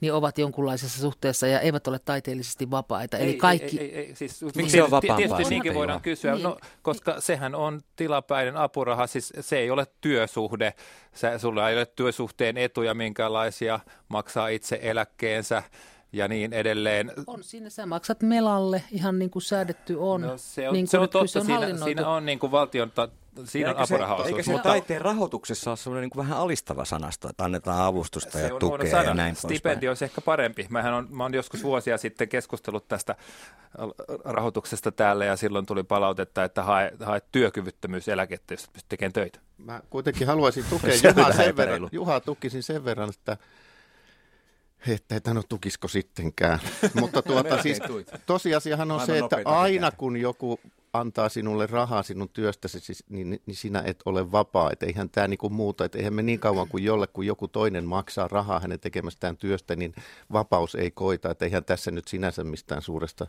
niin 0.00 0.12
ovat 0.12 0.38
jonkunlaisessa 0.38 1.00
suhteessa 1.00 1.46
ja 1.46 1.60
eivät 1.60 1.86
ole 1.86 1.98
taiteellisesti 2.04 2.70
vapaita. 2.70 3.18
Eli 3.18 3.34
kaikki, 3.34 3.80
Ei, 3.80 3.94
ei, 3.94 4.06
ei, 4.06 4.14
siis, 4.14 4.42
Miksi 4.42 4.52
se 4.52 4.82
on 4.82 4.90
tietysti- 4.90 4.90
vapaampaa 4.90 5.16
Tietysti 5.16 5.50
niinkin 5.50 5.74
voidaan 5.74 6.00
kysyä, 6.00 6.32
Niin. 6.34 6.42
no, 6.42 6.58
koska 6.82 7.20
sehän 7.20 7.54
on 7.54 7.80
tilapäinen 7.96 8.56
apuraha, 8.56 9.06
siis 9.06 9.32
se 9.40 9.58
ei 9.58 9.70
ole 9.70 9.86
työsuhde, 10.00 10.74
Sä, 11.14 11.38
sulla 11.38 11.70
ei 11.70 11.76
ole 11.76 11.86
työsuhteen 11.86 12.56
etuja 12.56 12.94
minkälaisia, 12.94 13.80
maksaa 14.08 14.48
itse 14.48 14.78
eläkkeensä 14.82 15.62
ja 16.12 16.28
niin 16.28 16.52
edelleen. 16.52 17.12
on 17.26 17.44
siinä, 17.44 17.70
sä 17.70 17.86
maksat 17.86 18.22
melalle 18.22 18.82
ihan 18.90 19.18
niin 19.18 19.30
kuin 19.30 19.42
säädetty 19.42 19.96
on. 19.98 20.20
No, 20.20 20.32
se 20.36 20.68
on, 20.68 20.74
niin 20.74 20.86
se 20.86 20.98
on 20.98 21.02
nyt 21.02 21.10
kyllä 21.10 21.24
totta, 21.24 21.44
siinä, 21.44 21.84
siinä 21.84 22.08
on 22.08 22.26
niin 22.26 22.38
kuin 22.38 22.52
valtion 22.52 22.90
ta- 22.90 23.08
siinä 23.44 23.70
on 23.70 23.76
Eikä 23.76 23.86
se, 23.86 23.94
apurahaosuus. 23.94 24.28
eikä 24.28 24.42
se 24.42 24.52
mutta 24.52 24.68
taiteen 24.68 25.00
rahoituksessa 25.00 25.70
ole 25.70 25.76
semmoinen 25.76 26.10
niin 26.14 26.26
vähän 26.26 26.38
alistava 26.38 26.84
sanasto, 26.84 27.28
että 27.28 27.44
annetaan 27.44 27.80
avustusta 27.82 28.32
se 28.32 28.46
ja 28.46 28.54
on 28.54 28.60
tukea 28.60 28.90
sana. 28.90 29.02
ja 29.02 29.14
näin 29.14 29.36
Stipendi 29.36 29.88
olisi 29.88 30.04
ehkä 30.04 30.20
parempi. 30.20 30.66
Mähän 30.70 30.94
on, 30.94 31.06
mä 31.10 31.22
oon 31.22 31.34
joskus 31.34 31.62
vuosia 31.62 31.98
sitten 31.98 32.28
keskustellut 32.28 32.88
tästä 32.88 33.16
rahoituksesta 34.24 34.92
täällä 34.92 35.24
ja 35.24 35.36
silloin 35.36 35.66
tuli 35.66 35.82
palautetta, 35.82 36.44
että 36.44 36.62
hae, 36.62 36.92
hae 37.04 37.22
työkyvyttömyyseläkettä, 37.32 38.54
jos 38.54 38.68
pystyt 38.72 38.88
tekemään 38.88 39.12
töitä. 39.12 39.38
Mä 39.58 39.80
kuitenkin 39.90 40.26
haluaisin 40.26 40.64
tukea 40.70 40.96
Se 40.98 41.08
on 41.08 41.14
Juhaa 41.16 41.32
sen 41.32 41.56
verran. 41.56 41.88
Juhaa 41.92 42.20
tukisin 42.20 42.62
sen 42.62 42.84
verran, 42.84 43.08
että 43.08 43.36
että 44.88 45.16
et 45.16 45.26
no 45.26 45.42
tukisko 45.48 45.88
sittenkään. 45.88 46.58
Mutta 47.00 47.22
tuota, 47.22 47.62
siis, 47.62 47.78
tosiasiahan 48.26 48.90
on 48.90 48.96
Maailman 48.96 49.30
se, 49.30 49.38
että 49.38 49.50
aina 49.50 49.90
kun 49.90 50.16
joku 50.16 50.60
antaa 50.92 51.28
sinulle 51.28 51.66
rahaa 51.66 52.02
sinun 52.02 52.28
työstäsi, 52.28 52.80
siis, 52.80 53.04
niin, 53.08 53.40
niin 53.46 53.56
sinä 53.56 53.82
et 53.86 54.02
ole 54.04 54.32
vapaa. 54.32 54.70
Että 54.72 54.86
eihän 54.86 55.10
tämä 55.10 55.28
niinku 55.28 55.48
muuta, 55.48 55.84
että 55.84 55.98
eihän 55.98 56.14
me 56.14 56.22
niin 56.22 56.40
kauan 56.40 56.68
kuin 56.68 56.84
jolle, 56.84 57.06
kun 57.06 57.26
joku 57.26 57.48
toinen 57.48 57.84
maksaa 57.84 58.28
rahaa 58.28 58.60
hänen 58.60 58.80
tekemästään 58.80 59.36
työstä, 59.36 59.76
niin 59.76 59.94
vapaus 60.32 60.74
ei 60.74 60.90
koita. 60.90 61.30
Että 61.30 61.44
eihän 61.44 61.64
tässä 61.64 61.90
nyt 61.90 62.08
sinänsä 62.08 62.44
mistään 62.44 62.82
suuresta 62.82 63.26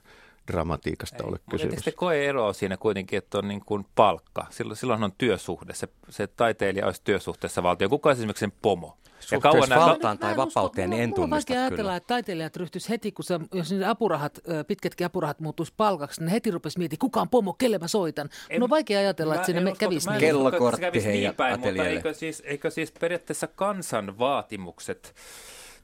dramatiikasta 0.47 1.23
ole 1.23 1.31
Mutta 1.31 1.51
kysymys. 1.51 1.75
sitten 1.75 1.93
koe 1.93 2.25
eroa 2.25 2.53
siinä 2.53 2.77
kuitenkin, 2.77 3.17
että 3.17 3.37
on 3.37 3.47
niin 3.47 3.65
kuin 3.65 3.85
palkka. 3.95 4.45
Silloin, 4.49 4.77
silloin 4.77 5.03
on 5.03 5.11
työsuhde. 5.17 5.73
Se, 5.73 5.87
se 6.09 6.27
taiteilija 6.27 6.85
olisi 6.85 7.01
työsuhteessa 7.03 7.63
valtio. 7.63 7.89
Kuka 7.89 8.09
olisi 8.09 8.19
esimerkiksi 8.19 8.39
sen 8.39 8.53
pomo? 8.61 8.97
Suhteessa 9.21 9.69
nämä- 9.75 9.85
valtaan 9.85 10.17
tai 10.19 10.37
vapauteen, 10.37 10.89
niin 10.89 11.03
en 11.03 11.13
tunnista 11.13 11.53
kyllä. 11.53 11.61
ajatella, 11.65 11.95
että 11.95 12.07
taiteilijat 12.07 12.55
ryhtyisi 12.55 12.89
heti, 12.89 13.11
kun 13.11 13.25
se, 13.25 13.39
jos 13.53 13.71
ne 13.71 13.85
apurahat, 13.87 14.39
pitkätkin 14.67 15.05
apurahat 15.05 15.39
muuttuisi 15.39 15.73
palkaksi, 15.77 16.21
niin 16.21 16.25
ne 16.25 16.31
heti 16.31 16.51
rupesi 16.51 16.77
miettimään, 16.79 16.99
kuka 16.99 17.21
on 17.21 17.29
pomo, 17.29 17.53
kelle 17.53 17.77
mä 17.77 17.87
soitan. 17.87 18.29
En- 18.49 18.59
no 18.59 18.63
on 18.63 18.69
vaikea 18.69 18.99
ajatella, 18.99 19.35
että 19.35 19.53
Mä 19.53 19.59
sinne 19.59 19.73
kävisi 19.79 20.09
niin. 20.09 20.19
Kellokortti 20.19 20.81
kävisi 20.81 21.05
heidän 21.05 21.21
niin 21.21 21.35
päin, 21.35 21.59
mutta 21.59 21.83
eikö 21.85 22.13
siis, 22.13 22.43
eikö 22.45 22.69
siis 22.71 22.91
periaatteessa 22.91 23.47
kansan 23.47 24.19
vaatimukset 24.19 25.15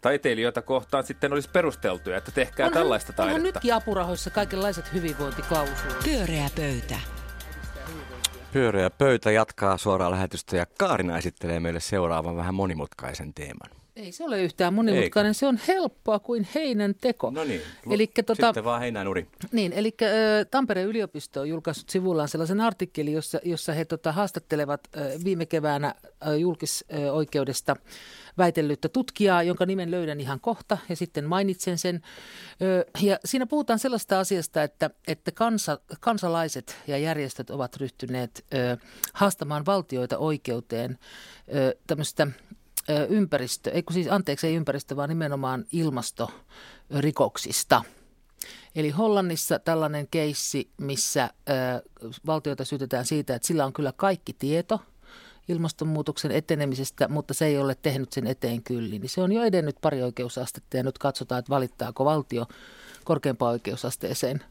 taiteilijoita 0.01 0.62
kohtaan 0.62 1.03
sitten 1.03 1.34
olisi 1.34 1.50
perusteltuja, 1.50 2.17
että 2.17 2.32
tehkää 2.32 2.67
Onhan- 2.67 2.74
tällaista 2.74 3.13
Onhan 3.17 3.27
taidetta? 3.36 3.44
nytkin 3.58 3.74
apurahoissa 3.74 4.29
kaikenlaiset 4.29 4.94
hyvinvointiklausuulit. 4.94 5.98
Pyöreä 6.03 6.50
pöytä. 6.56 6.96
Pyöreä 8.58 8.90
pöytä 8.90 9.32
jatkaa 9.32 9.78
suoraa 9.78 10.12
lähetystä 10.12 10.58
ja 10.58 10.66
Kaarina 10.66 11.18
esittelee 11.18 11.60
meille 11.60 11.80
seuraavan 11.80 12.36
vähän 12.36 12.56
monimutkaisen 12.56 13.34
teeman. 13.34 13.76
Ei 13.98 14.12
se 14.12 14.24
ole 14.24 14.42
yhtään 14.42 14.74
monimutkainen, 14.74 15.34
se 15.34 15.48
on 15.48 15.60
helppoa 15.68 16.20
kuin 16.20 16.48
heinän 16.56 16.96
teko. 17.01 17.30
No 17.30 17.44
niin, 17.44 17.62
Elikkä 17.92 18.24
tota, 18.24 18.48
sitten 18.48 18.63
vaan 18.63 18.82
heinään 18.82 19.08
uri. 19.08 19.27
Niin, 19.51 19.74
eli 19.74 19.96
Tampereen 20.51 20.88
yliopisto 20.88 21.42
on 21.42 21.50
julkaissut 21.50 21.89
sivullaan 21.89 22.27
sellaisen 22.27 22.62
artikkelin, 22.62 23.13
jossa, 23.13 23.39
jossa 23.44 23.74
he 23.74 23.86
tota, 23.86 24.12
haastattelevat 24.12 24.88
viime 25.24 25.46
keväänä 25.46 25.96
julkisoikeudesta 26.39 27.75
väitellyttä 28.38 28.89
tutkijaa, 28.89 29.44
jonka 29.44 29.66
nimen 29.66 29.92
löydän 29.92 30.20
ihan 30.20 30.39
kohta 30.39 30.77
ja 30.89 30.96
sitten 30.96 31.25
mainitsen 31.25 31.77
sen. 31.77 32.01
Ja 33.01 33.20
siinä 33.25 33.46
puhutaan 33.46 33.80
sellaista 33.80 34.20
asiasta, 34.20 34.63
että, 34.63 34.89
että 35.08 35.32
kansa, 35.32 35.80
kansalaiset 36.00 36.75
ja 36.88 36.98
järjestöt 36.98 37.50
ovat 37.50 37.77
ryhtyneet 37.77 38.46
haastamaan 39.13 39.66
valtioita 39.66 40.18
oikeuteen 40.18 40.98
tämmöistä 41.88 42.27
ympäristö, 43.10 43.72
ei 43.72 43.84
siis 43.91 44.08
anteeksi 44.10 44.48
ei 44.48 44.56
ympäristö, 44.56 44.96
vaan 44.96 45.10
nimenomaan 45.10 45.65
ilmastorikoksista. 45.72 47.84
Eli 48.75 48.89
Hollannissa 48.89 49.60
tällainen 49.60 50.08
keissi, 50.12 50.70
missä 50.82 51.29
valtioita 52.25 52.65
syytetään 52.65 53.06
siitä, 53.06 53.36
että 53.36 53.48
sillä 53.48 53.65
on 53.65 53.74
kyllä 53.74 53.91
kaikki 53.91 54.34
tieto 54.34 54.79
ilmastonmuutoksen 55.48 56.32
etenemisestä, 56.32 57.08
mutta 57.08 57.34
se 57.34 57.46
ei 57.46 57.58
ole 57.58 57.75
tehnyt 57.75 58.13
sen 58.13 58.27
eteen 58.27 58.63
kyllin. 58.63 59.01
Niin 59.01 59.10
se 59.10 59.22
on 59.22 59.32
jo 59.32 59.44
edennyt 59.44 59.75
pari 59.82 60.03
oikeusastetta 60.03 60.77
ja 60.77 60.84
nyt 60.84 60.98
katsotaan, 60.98 61.39
että 61.39 61.50
valittaako 61.50 62.06
valtio 62.06 62.46
korkeampaan 63.08 63.52
oikeusasteeseen. 63.52 64.44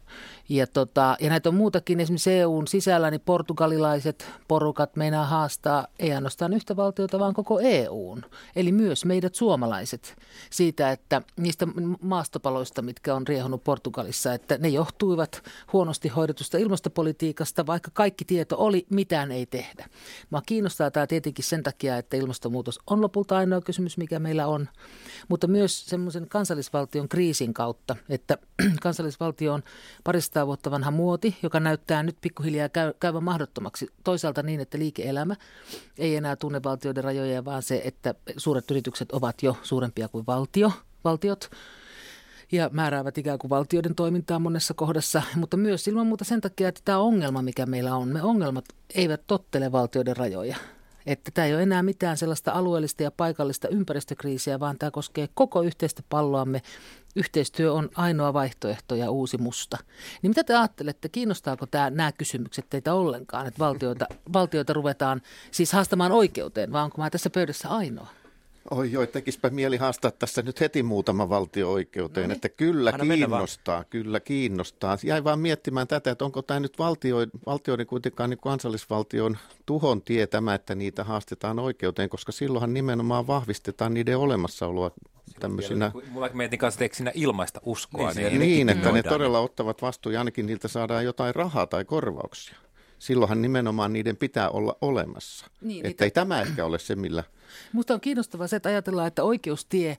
Ja, 0.49 0.67
tota, 0.67 1.17
ja 1.21 1.31
näitä 1.31 1.49
on 1.49 1.55
muutakin, 1.55 2.01
esimerkiksi 2.01 2.33
EUn 2.33 2.67
sisällä, 2.67 3.11
niin 3.11 3.21
portugalilaiset 3.21 4.31
porukat 4.49 4.97
meinaa 4.97 5.27
haastaa 5.27 5.87
ei 5.99 6.13
ainoastaan 6.13 6.53
yhtä 6.53 6.77
valtiota, 6.77 7.19
vaan 7.19 7.35
koko 7.35 7.61
EUn. 7.61 8.23
Eli 8.57 8.73
myös 8.73 9.05
meidät 9.05 9.35
suomalaiset 9.35 10.17
siitä, 10.51 10.91
että 10.91 11.23
niistä 11.37 11.67
maastopaloista, 12.01 12.83
mitkä 12.83 13.15
on 13.15 13.27
riehunut 13.27 13.65
Portugalissa, 13.65 14.35
että 14.35 14.59
ne 14.59 14.69
johtuivat 14.69 15.43
huonosti 15.73 16.09
hoidetusta 16.09 16.59
ilmastopolitiikasta, 16.59 17.67
vaikka 17.67 17.91
kaikki 17.95 18.25
tieto 18.25 18.57
oli, 18.59 18.87
mitään 18.91 19.33
ei 19.33 19.47
tehdä. 19.47 19.89
Mä 20.31 20.41
kiinnostaa 20.47 20.91
tämä 20.91 21.07
tietenkin 21.07 21.45
sen 21.45 21.63
takia, 21.63 21.99
että 21.99 22.17
ilmastonmuutos 22.17 22.81
on 22.87 23.01
lopulta 23.01 23.37
ainoa 23.37 23.61
kysymys, 23.61 23.99
mikä 23.99 24.19
meillä 24.19 24.47
on, 24.47 24.69
mutta 25.29 25.47
myös 25.47 25.87
semmoisen 25.87 26.29
kansallisvaltion 26.29 27.09
kriisin 27.09 27.55
kautta, 27.55 27.97
että 28.09 28.39
kansallisvaltio 28.83 29.53
on 29.53 29.63
paristaa 30.05 30.47
vuotta 30.47 30.71
vanha 30.71 30.91
muoti, 30.91 31.37
joka 31.43 31.61
näyttää 31.61 32.03
nyt 32.03 32.17
pikkuhiljaa 32.21 32.69
käy, 32.69 32.93
käyvän 33.01 33.25
mahdottomaksi. 33.25 33.89
Toisaalta 34.05 34.43
niin, 34.43 34.61
että 34.61 34.79
liike-elämä 34.79 35.37
ei 35.99 36.17
enää 36.17 36.37
tunne 36.37 36.63
valtioiden 36.65 37.05
rajoja, 37.05 37.45
vaan 37.45 37.63
se, 37.63 37.83
että 37.85 38.15
suuret 38.37 38.71
yritykset 38.71 39.13
ovat 39.13 39.43
jo 39.43 39.57
suurempia 39.63 40.09
kuin 40.09 40.27
valtio, 40.27 40.73
valtiot 41.05 41.51
ja 42.53 42.71
määräävät 42.73 43.19
ikään 43.19 43.39
kuin 43.39 43.51
valtioiden 43.51 43.95
toimintaa 43.95 44.39
monessa 44.39 44.75
kohdassa, 44.75 45.23
mutta 45.37 45.57
myös 45.57 45.89
ilman 45.89 46.07
muuta 46.07 46.25
sen 46.25 46.41
takia, 46.41 46.69
että 46.69 46.81
tämä 46.85 46.99
ongelma, 46.99 47.43
mikä 47.43 47.67
meillä 47.67 47.97
on, 47.97 48.09
me 48.09 48.23
ongelmat 48.23 48.65
eivät 48.95 49.23
tottele 49.27 49.73
valtioiden 49.73 50.17
rajoja. 50.17 50.57
Että 51.07 51.31
tämä 51.35 51.47
ei 51.47 51.55
ole 51.55 51.63
enää 51.63 51.83
mitään 51.83 52.17
sellaista 52.17 52.53
alueellista 52.53 53.03
ja 53.03 53.11
paikallista 53.11 53.69
ympäristökriisiä, 53.69 54.61
vaan 54.61 54.79
tämä 54.79 54.91
koskee 54.91 55.29
koko 55.35 55.63
yhteistä 55.63 56.03
palloamme. 56.09 56.63
Yhteistyö 57.17 57.73
on 57.73 57.89
ainoa 57.95 58.33
vaihtoehto 58.33 58.95
ja 58.95 59.11
uusi 59.11 59.39
musta. 59.39 59.79
Niin 60.23 60.31
mitä 60.31 60.45
te 60.45 60.55
ajattelette, 60.55 61.09
kiinnostaako 61.09 61.67
tämä, 61.67 61.91
nämä 61.91 62.13
kysymykset 62.13 62.67
teitä 62.71 62.95
ollenkaan, 62.95 63.47
että 63.47 63.59
valtioita, 63.59 64.07
valtioita 64.33 64.73
ruvetaan 64.73 65.23
siis 65.51 65.73
haastamaan 65.73 66.13
oikeuteen, 66.13 66.73
vai 66.73 66.83
onko 66.83 67.03
mä 67.03 67.11
tässä 67.11 67.31
pöydässä 67.31 67.69
ainoa? 67.69 68.09
Oi 68.71 68.93
joo, 68.93 69.07
tekispä 69.07 69.51
mieli 69.51 69.77
haastaa 69.77 70.11
tässä 70.11 70.43
nyt 70.43 70.61
heti 70.61 70.83
muutama 70.83 71.29
valtio-oikeuteen, 71.29 72.25
No 72.25 72.29
niin. 72.29 72.35
että 72.37 72.49
kyllä 72.49 72.91
Anna 72.91 73.07
vaan. 73.09 73.19
kiinnostaa, 73.19 73.85
kyllä 73.85 74.21
kiinnostaa. 74.21 74.99
Jäin 75.05 75.25
vaan 75.25 75.41
miettimään 75.41 75.89
tätä, 75.89 76.11
että 76.11 76.25
onko 76.25 76.43
tämä 76.43 76.61
nyt 76.61 76.79
valtio, 76.79 77.17
valtioiden 77.47 77.87
kuitenkaan 77.87 78.31
niin 78.31 78.39
kansallisvaltion 78.43 79.37
tuhon 79.67 80.03
tie 80.03 80.27
tämä, 80.27 80.55
että 80.55 80.75
niitä 80.75 81.05
haastetaan 81.05 81.59
oikeuteen, 81.59 82.09
koska 82.09 82.33
silloinhan 82.33 82.75
nimenomaan 82.75 83.27
vahvistetaan 83.27 83.95
niiden 83.95 84.19
olemassaoloa 84.19 84.91
tämmöisinä. 85.41 85.93
Mulla 86.11 86.31
mietin 86.33 86.59
kanssa, 86.59 86.85
että 86.85 86.97
siinä 86.97 87.13
ilmaista 87.15 87.61
uskoa. 87.65 88.13
Niin, 88.13 88.27
Niin, 88.29 88.41
niin, 88.41 88.69
että 88.69 88.93
ne 88.93 89.03
todella 89.03 89.41
ottavat 89.41 89.83
vastuun 89.83 90.13
ja 90.13 90.21
ainakin 90.21 90.47
niiltä 90.47 90.69
saadaan 90.69 91.05
jotain 91.05 91.35
rahaa 91.35 91.67
tai 91.67 91.85
korvauksia. 91.85 92.57
Silloinhan 92.99 93.43
nimenomaan 93.43 93.93
niiden 93.93 94.17
pitää 94.17 94.51
olla 94.51 94.77
olemassa. 94.81 95.47
Niin, 95.61 95.79
että 95.79 95.89
niitä- 95.89 96.05
ei 96.05 96.11
tämä 96.11 96.41
ehkä 96.41 96.65
ole 96.65 96.79
se, 96.79 96.97
millä 96.97 97.25
Minusta 97.73 97.95
on 97.95 98.01
kiinnostavaa 98.01 98.47
se, 98.47 98.57
että 98.57 98.69
ajatellaan, 98.69 99.09
että 99.09 99.25
oikeustie, 99.25 99.99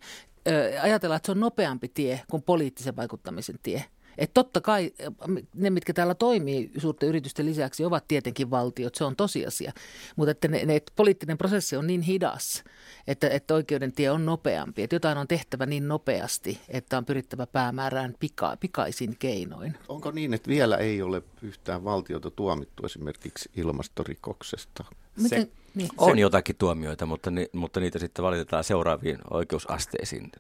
ajatellaan, 0.82 1.18
että 1.18 1.26
se 1.26 1.32
on 1.32 1.40
nopeampi 1.40 1.88
tie 1.88 2.22
kuin 2.30 2.44
poliittisen 2.44 2.96
vaikuttamisen 2.96 3.60
tie. 3.64 3.84
Että 4.18 4.34
totta 4.34 4.62
kai 4.62 4.92
ö, 5.00 5.12
ne, 5.54 5.70
mitkä 5.70 5.94
täällä 5.94 6.16
toimii 6.16 6.72
suurten 6.78 7.10
yritysten 7.10 7.46
lisäksi, 7.46 7.86
ovat 7.86 8.08
tietenkin 8.08 8.50
valtiot, 8.52 8.96
se 8.96 9.04
on 9.04 9.16
tosiasia. 9.16 9.72
Mutta 10.16 10.32
että, 10.32 10.48
ne, 10.48 10.66
ne, 10.66 10.76
että 10.76 10.94
poliittinen 10.96 11.38
prosessi 11.38 11.78
on 11.78 11.88
niin 11.88 12.02
hidas, 12.02 12.64
että, 13.08 13.30
että 13.30 13.54
oikeuden 13.54 13.92
tie 13.92 14.12
on 14.12 14.26
nopeampi. 14.26 14.84
Että 14.84 14.96
jotain 14.96 15.18
on 15.18 15.28
tehtävä 15.28 15.66
niin 15.66 15.88
nopeasti, 15.88 16.62
että 16.70 16.98
on 16.98 17.06
pyrittävä 17.06 17.48
päämäärään 17.48 18.16
pika, 18.20 18.58
pikaisin 18.60 19.18
keinoin. 19.18 19.78
Onko 19.88 20.12
niin, 20.12 20.34
että 20.34 20.50
vielä 20.50 20.78
ei 20.78 21.02
ole 21.02 21.24
yhtään 21.42 21.84
valtiota 21.84 22.32
tuomittu 22.32 22.86
esimerkiksi 22.86 23.50
ilmastorikoksesta? 23.56 24.84
Miten, 25.22 25.52
niin, 25.76 25.90
On 25.98 26.20
jotakin 26.20 26.56
tuomioita, 26.56 27.06
mutta, 27.06 27.32
ni, 27.32 27.50
mutta 27.54 27.80
niitä 27.80 28.00
sitten 28.00 28.26
valitetaan 28.26 28.64
seuraaviin 28.64 29.18
oikeusasteisiin. 29.30 30.32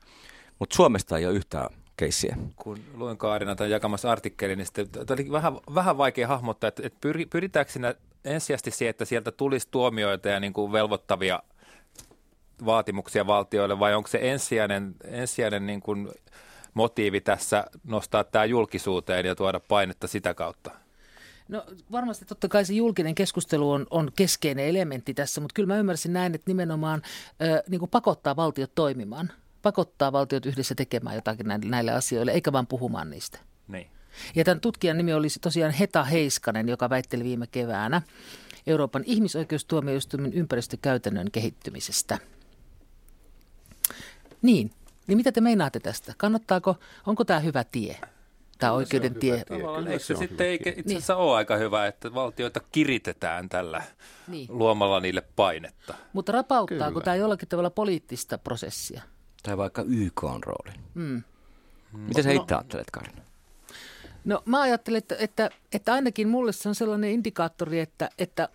Mutta 0.60 0.76
Suomesta 0.76 1.18
ei 1.18 1.26
ole 1.26 1.36
yhtään 1.36 1.70
keissiä. 1.98 2.38
kun 2.56 2.80
luin 2.94 3.18
Kaarina 3.18 3.56
tämän 3.56 3.72
jakamassa 3.72 4.12
artikkelin, 4.12 4.58
niin 4.58 4.66
sitten 4.66 4.90
tämä 4.90 5.06
oli 5.10 5.32
vähän, 5.32 5.54
vähän 5.76 5.98
vaikea 5.98 6.28
hahmottaa, 6.28 6.68
että, 6.68 6.82
että 6.86 6.98
pyri, 7.02 7.26
pyritäänkö 7.26 7.72
siinä 7.72 7.96
ensisijaisesti 8.26 8.72
siihen, 8.72 8.90
että 8.90 9.06
sieltä 9.06 9.32
tulisi 9.32 9.68
tuomioita 9.72 10.30
ja 10.30 10.40
niin 10.40 10.54
kuin 10.54 10.72
velvoittavia 10.72 11.40
vaatimuksia 12.66 13.28
valtioille, 13.28 13.80
vai 13.80 13.96
onko 13.96 14.08
se 14.08 14.20
ensisijainen, 14.22 14.96
ensisijainen 15.04 15.66
niin 15.66 15.82
kuin 15.82 16.10
motiivi 16.74 17.22
tässä 17.22 17.66
nostaa 17.84 18.24
tämä 18.24 18.46
julkisuuteen 18.46 19.26
ja 19.26 19.36
tuoda 19.36 19.60
painetta 19.60 20.08
sitä 20.08 20.34
kautta? 20.34 20.72
No 21.48 21.64
varmasti 21.92 22.26
totta 22.26 22.48
kai 22.48 22.66
se 22.66 22.74
julkinen 22.74 23.16
keskustelu 23.16 23.72
on, 23.72 23.88
on 23.90 24.12
keskeinen 24.16 24.66
elementti 24.66 25.14
tässä, 25.14 25.42
mutta 25.42 25.54
kyllä 25.54 25.68
mä 25.68 25.80
ymmärsin 25.80 26.14
näin, 26.14 26.36
että 26.36 26.50
nimenomaan 26.50 27.02
ö, 27.42 27.64
niin 27.70 27.80
kuin 27.80 27.92
pakottaa 27.92 28.36
valtiot 28.36 28.72
toimimaan. 28.76 29.32
Pakottaa 29.68 30.12
valtiot 30.12 30.46
yhdessä 30.46 30.76
tekemään 30.76 31.16
jotakin 31.16 31.48
näille, 31.48 31.66
näille 31.70 31.92
asioille, 31.92 32.32
eikä 32.32 32.52
vaan 32.52 32.68
puhumaan 32.68 33.10
niistä. 33.10 33.40
Niin. 33.68 33.88
Ja 34.36 34.44
tämän 34.44 34.60
tutkijan 34.60 34.98
nimi 34.98 35.14
oli 35.14 35.28
tosiaan 35.42 35.74
Heta 35.74 36.04
Heiskanen, 36.04 36.70
joka 36.70 36.90
väitteli 36.90 37.24
viime 37.24 37.48
keväänä. 37.48 38.02
Euroopan 38.68 39.04
ihmisoikeustuomioistuimen 39.06 40.34
ympäristökäytännön 40.34 41.32
kehittymisestä. 41.32 42.18
Niin, 44.42 44.72
niin 45.08 45.18
mitä 45.18 45.32
te 45.32 45.42
meinaatte 45.42 45.80
tästä? 45.80 46.14
Kannattaako, 46.18 46.76
onko 47.06 47.26
tämä 47.26 47.40
hyvä 47.40 47.64
tie? 47.64 47.98
Tämä 48.58 48.72
oikeuden 48.72 49.16
tie. 49.16 49.46
Tavallaan 49.46 49.88
eikö 49.88 50.04
se, 50.04 50.16
se 50.16 50.20
sitten 50.20 50.48
eikä 50.48 50.70
itse 50.70 50.96
asiassa 50.96 51.14
niin. 51.14 51.22
ole 51.22 51.36
aika 51.36 51.56
hyvä, 51.56 51.88
että 51.88 52.14
valtioita 52.14 52.60
kiritetään 52.72 53.50
tällä 53.50 53.84
niin. 54.28 54.48
luomalla 54.50 55.00
niille 55.00 55.22
painetta? 55.36 55.94
Mutta 56.14 56.32
rapauttaako 56.32 56.92
Kyllä. 56.92 57.04
tämä 57.04 57.16
jollakin 57.16 57.48
tavalla 57.48 57.70
poliittista 57.70 58.38
prosessia? 58.38 59.02
Tai 59.48 59.58
vaikka 59.58 59.82
YK 59.88 60.24
on 60.24 60.44
rooli. 60.44 60.78
Mm. 60.94 61.24
Mitä 61.94 62.24
sä 62.24 62.34
no, 62.34 62.42
itse 62.42 62.56
ajattelet, 62.56 62.92
Karina? 62.92 63.22
No 64.26 64.44
mä 64.46 64.62
ajattelen, 64.62 64.98
että, 64.98 65.16
että, 65.20 65.50
että 65.74 65.94
ainakin 65.94 66.28
mulle 66.28 66.52
se 66.52 66.70
on 66.70 66.76
sellainen 66.76 67.12
indikaattori, 67.12 67.80
että, 67.80 68.10
että 68.18 68.50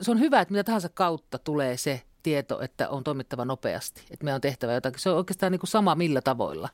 se 0.00 0.10
on 0.10 0.20
hyvä, 0.20 0.40
että 0.40 0.52
mitä 0.52 0.64
tahansa 0.64 0.88
kautta 0.88 1.38
tulee 1.38 1.76
se 1.76 2.02
tieto, 2.22 2.60
että 2.60 2.88
on 2.88 3.04
toimittava 3.04 3.44
nopeasti, 3.44 4.02
että 4.10 4.24
meidän 4.24 4.34
on 4.34 4.40
tehtävä 4.40 4.72
jotakin. 4.72 5.00
Se 5.00 5.10
on 5.10 5.16
oikeastaan 5.16 5.52
niin 5.52 5.60
kuin 5.60 5.70
sama 5.70 5.94
millä 5.94 6.20
tavoilla. 6.20 6.68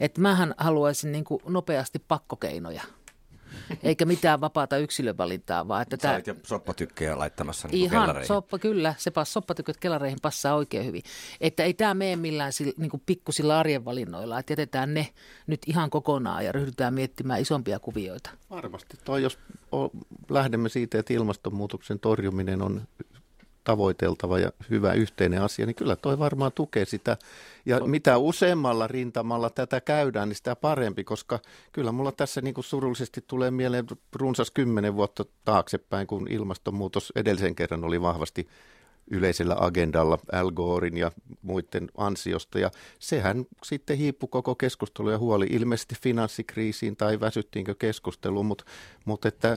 Että 0.00 0.20
mähän 0.20 0.54
haluaisin 0.58 1.12
niin 1.12 1.24
kuin 1.24 1.42
nopeasti 1.48 1.98
pakkokeinoja 1.98 2.82
eikä 3.82 4.04
mitään 4.04 4.40
vapaata 4.40 4.76
yksilövalintaa, 4.76 5.68
vaan 5.68 5.82
että 5.82 5.96
tämä... 5.96 6.20
jo 6.26 6.34
soppatykkejä 6.42 7.18
laittamassa 7.18 7.68
niin 7.68 7.84
Ihan, 7.84 8.02
kellareihin. 8.02 8.28
soppa, 8.28 8.58
kyllä. 8.58 8.94
Se 8.98 9.10
pass, 9.10 9.32
soppatykköt 9.32 9.76
kellareihin 9.76 10.18
passaa 10.22 10.54
oikein 10.54 10.86
hyvin. 10.86 11.02
Että 11.40 11.64
ei 11.64 11.74
tämä 11.74 11.94
mene 11.94 12.16
millään 12.16 12.52
sillä, 12.52 12.72
niin 12.76 12.90
kuin 12.90 13.02
pikkusilla 13.06 13.60
arjen 13.60 13.84
valinnoilla, 13.84 14.38
että 14.38 14.52
jätetään 14.52 14.94
ne 14.94 15.08
nyt 15.46 15.60
ihan 15.66 15.90
kokonaan 15.90 16.44
ja 16.44 16.52
ryhdytään 16.52 16.94
miettimään 16.94 17.40
isompia 17.40 17.78
kuvioita. 17.78 18.30
Varmasti. 18.50 18.96
Toi, 19.04 19.22
jos 19.22 19.38
lähdemme 20.30 20.68
siitä, 20.68 20.98
että 20.98 21.14
ilmastonmuutoksen 21.14 22.00
torjuminen 22.00 22.62
on 22.62 22.82
tavoiteltava 23.64 24.38
ja 24.38 24.52
hyvä 24.70 24.92
yhteinen 24.92 25.42
asia, 25.42 25.66
niin 25.66 25.74
kyllä 25.74 25.96
toi 25.96 26.18
varmaan 26.18 26.52
tukee 26.54 26.84
sitä. 26.84 27.16
Ja 27.66 27.80
mitä 27.80 28.18
useammalla 28.18 28.86
rintamalla 28.86 29.50
tätä 29.50 29.80
käydään, 29.80 30.28
niin 30.28 30.36
sitä 30.36 30.56
parempi, 30.56 31.04
koska 31.04 31.38
kyllä 31.72 31.92
mulla 31.92 32.12
tässä 32.12 32.40
niin 32.40 32.54
kuin 32.54 32.64
surullisesti 32.64 33.24
tulee 33.26 33.50
mieleen 33.50 33.86
runsas 34.16 34.50
kymmenen 34.50 34.94
vuotta 34.94 35.24
taaksepäin, 35.44 36.06
kun 36.06 36.26
ilmastonmuutos 36.30 37.12
edellisen 37.16 37.54
kerran 37.54 37.84
oli 37.84 38.02
vahvasti 38.02 38.48
yleisellä 39.10 39.56
agendalla 39.60 40.18
Al 40.32 40.50
Gorein 40.50 40.96
ja 40.96 41.12
muiden 41.42 41.88
ansiosta. 41.96 42.58
Ja 42.58 42.70
sehän 42.98 43.44
sitten 43.64 43.98
hiippui 43.98 44.28
koko 44.28 44.54
keskustelu 44.54 45.10
ja 45.10 45.18
huoli 45.18 45.46
ilmeisesti 45.50 45.94
finanssikriisiin 46.02 46.96
tai 46.96 47.20
väsyttiinkö 47.20 47.74
keskusteluun, 47.74 48.46
mutta, 48.46 48.64
mutta 49.04 49.28
että 49.28 49.56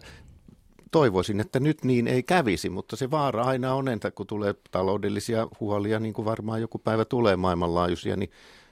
toivoisin, 0.91 1.39
että 1.39 1.59
nyt 1.59 1.83
niin 1.83 2.07
ei 2.07 2.23
kävisi, 2.23 2.69
mutta 2.69 2.95
se 2.95 3.11
vaara 3.11 3.43
aina 3.43 3.73
on, 3.73 3.87
että 3.87 4.11
kun 4.11 4.27
tulee 4.27 4.55
taloudellisia 4.71 5.47
huolia, 5.59 5.99
niin 5.99 6.13
kuin 6.13 6.25
varmaan 6.25 6.61
joku 6.61 6.77
päivä 6.77 7.05
tulee 7.05 7.35
maailmanlaajuisia, 7.35 8.15
niin 8.15 8.31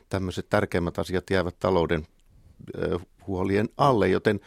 tämmöiset 0.10 0.50
tärkeimmät 0.50 1.00
asiat 1.00 1.30
jäävät 1.30 1.60
talouden 1.60 2.08
huolien 3.28 3.70
alle, 3.78 4.08
joten 4.08 4.40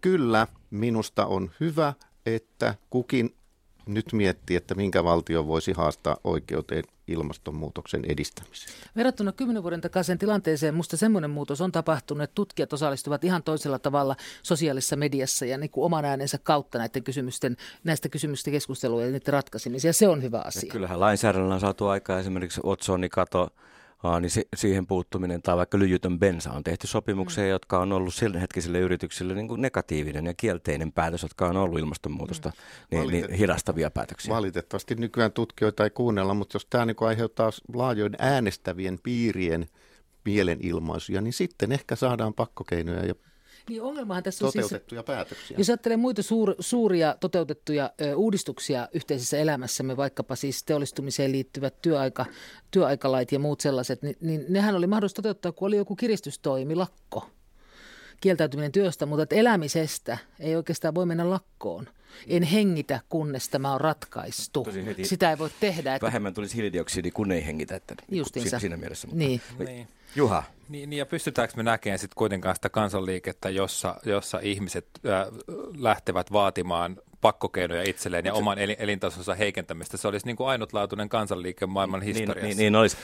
kyllä 0.00 0.46
minusta 0.70 1.26
on 1.26 1.50
hyvä, 1.60 1.94
että 2.26 2.74
kukin 2.90 3.34
nyt 3.86 4.12
miettii, 4.12 4.56
että 4.56 4.74
minkä 4.74 5.04
valtio 5.04 5.46
voisi 5.46 5.72
haastaa 5.72 6.16
oikeuteen 6.24 6.84
ilmastonmuutoksen 7.08 8.04
edistämiseen. 8.04 8.72
Verrattuna 8.96 9.32
kymmenen 9.32 9.62
vuoden 9.62 9.80
takaiseen 9.80 10.18
tilanteeseen 10.18 10.74
minusta 10.74 10.96
semmoinen 10.96 11.30
muutos 11.30 11.60
on 11.60 11.72
tapahtunut, 11.72 12.22
että 12.22 12.34
tutkijat 12.34 12.72
osallistuvat 12.72 13.24
ihan 13.24 13.42
toisella 13.42 13.78
tavalla 13.78 14.16
sosiaalisessa 14.42 14.96
mediassa 14.96 15.46
ja 15.46 15.58
niin 15.58 15.70
kuin 15.70 15.84
oman 15.84 16.04
äänensä 16.04 16.38
kautta 16.42 16.78
näiden 16.78 17.04
kysymysten, 17.04 17.56
näistä 17.84 18.08
kysymyksistä 18.08 18.50
keskustelua 18.50 19.00
ja 19.02 19.10
niiden 19.10 19.32
ratkaisemisia. 19.32 19.88
Ja 19.88 19.92
se 19.92 20.08
on 20.08 20.22
hyvä 20.22 20.42
asia. 20.44 20.66
Ja 20.66 20.72
kyllähän 20.72 21.00
lainsäädännöllä 21.00 21.54
on 21.54 21.60
saatu 21.60 21.86
aikaa 21.86 22.18
esimerkiksi 22.18 22.60
Otsoni-kato 22.64 23.50
Aa, 24.02 24.20
niin 24.20 24.30
se, 24.30 24.44
siihen 24.56 24.86
puuttuminen 24.86 25.42
tai 25.42 25.56
vaikka 25.56 25.78
lyijytön 25.78 26.18
bensa 26.18 26.52
on 26.52 26.64
tehty 26.64 26.86
sopimuksia, 26.86 27.44
mm. 27.44 27.50
jotka 27.50 27.78
on 27.78 27.92
ollut 27.92 28.14
sillä 28.14 28.38
hetkisille 28.38 28.78
yrityksille 28.78 29.34
niin 29.34 29.48
kuin 29.48 29.62
negatiivinen 29.62 30.26
ja 30.26 30.34
kielteinen 30.34 30.92
päätös, 30.92 31.22
jotka 31.22 31.46
on 31.46 31.56
ollut 31.56 31.78
ilmastonmuutosta 31.78 32.48
mm. 32.48 32.98
niin, 32.98 33.10
niin 33.10 33.32
hidastavia 33.32 33.90
päätöksiä. 33.90 34.34
Valitettavasti 34.34 34.94
nykyään 34.94 35.32
tutkijoita 35.32 35.84
ei 35.84 35.90
kuunnella, 35.90 36.34
mutta 36.34 36.56
jos 36.56 36.66
tämä 36.66 36.86
niin 36.86 36.96
aiheuttaa 37.00 37.50
laajoin 37.74 38.16
äänestävien 38.18 38.98
piirien 39.02 39.66
mielenilmaisuja, 40.24 41.20
niin 41.20 41.32
sitten 41.32 41.72
ehkä 41.72 41.96
saadaan 41.96 42.34
pakkokeinoja 42.34 43.06
ja 43.06 43.14
niin 43.68 43.82
ongelmahan 43.82 44.22
tässä 44.22 44.46
on 44.46 44.52
siis 44.52 44.64
toteutettuja 44.64 45.00
siis, 45.00 45.06
päätöksiä. 45.06 45.56
Jos 45.58 45.68
ajattelee 45.68 45.96
muita 45.96 46.22
suur, 46.22 46.54
suuria 46.58 47.16
toteutettuja 47.20 47.90
ö, 48.00 48.16
uudistuksia 48.16 48.88
yhteisessä 48.92 49.38
elämässämme, 49.38 49.96
vaikkapa 49.96 50.36
siis 50.36 50.64
teollistumiseen 50.64 51.32
liittyvät 51.32 51.82
työaika, 51.82 52.26
työaikalait 52.70 53.32
ja 53.32 53.38
muut 53.38 53.60
sellaiset, 53.60 54.02
niin, 54.02 54.16
niin 54.20 54.44
nehän 54.48 54.74
oli 54.74 54.86
mahdollista 54.86 55.22
toteuttaa, 55.22 55.52
kun 55.52 55.66
oli 55.66 55.76
joku 55.76 55.96
kiristystoimi, 55.96 56.74
lakko 56.74 57.30
kieltäytyminen 58.22 58.72
työstä, 58.72 59.06
mutta 59.06 59.22
että 59.22 59.36
elämisestä 59.36 60.18
ei 60.40 60.56
oikeastaan 60.56 60.94
voi 60.94 61.06
mennä 61.06 61.30
lakkoon. 61.30 61.88
En 62.26 62.42
hengitä, 62.42 63.00
kunnes 63.08 63.48
tämä 63.48 63.74
on 63.74 63.80
ratkaistu. 63.80 64.66
Sitä 65.02 65.30
ei 65.30 65.38
voi 65.38 65.50
tehdä. 65.60 65.94
Että... 65.94 66.06
Vähemmän 66.06 66.34
tulisi 66.34 66.56
hiilidioksidi, 66.56 67.10
kun 67.10 67.32
ei 67.32 67.46
hengitä. 67.46 67.76
Että 67.76 67.94
Justiinsa. 68.10 68.58
Siinä 68.58 68.76
mielessä. 68.76 69.06
Mutta... 69.06 69.18
Niin. 69.18 69.40
niin. 69.58 69.88
Juha. 70.16 70.42
Niin, 70.72 70.90
niin 70.90 70.98
ja 70.98 71.06
pystytäänkö 71.06 71.54
me 71.56 71.62
näkemään 71.62 71.98
sitten 71.98 72.16
kuitenkaan 72.16 72.54
sitä 72.54 72.68
kansanliikettä, 72.68 73.50
jossa, 73.50 73.94
jossa 74.04 74.38
ihmiset 74.42 74.86
äh, 75.06 75.26
lähtevät 75.78 76.32
vaatimaan 76.32 76.96
pakkokeinoja 77.20 77.82
itselleen 77.82 78.24
ja 78.24 78.34
oman 78.34 78.58
elintasonsa 78.58 79.34
heikentämistä. 79.34 79.96
Se 79.96 80.08
olisi 80.08 80.26
niin 80.26 80.36
kuin 80.36 80.48
ainutlaatuinen 80.48 81.08
kansanliike 81.08 81.66
maailman 81.66 82.00
niin, 82.00 82.06
historiassa. 82.06 82.40
Niin, 82.40 82.56
niin, 82.56 82.72
niin 82.72 82.76
olisi. 82.76 82.96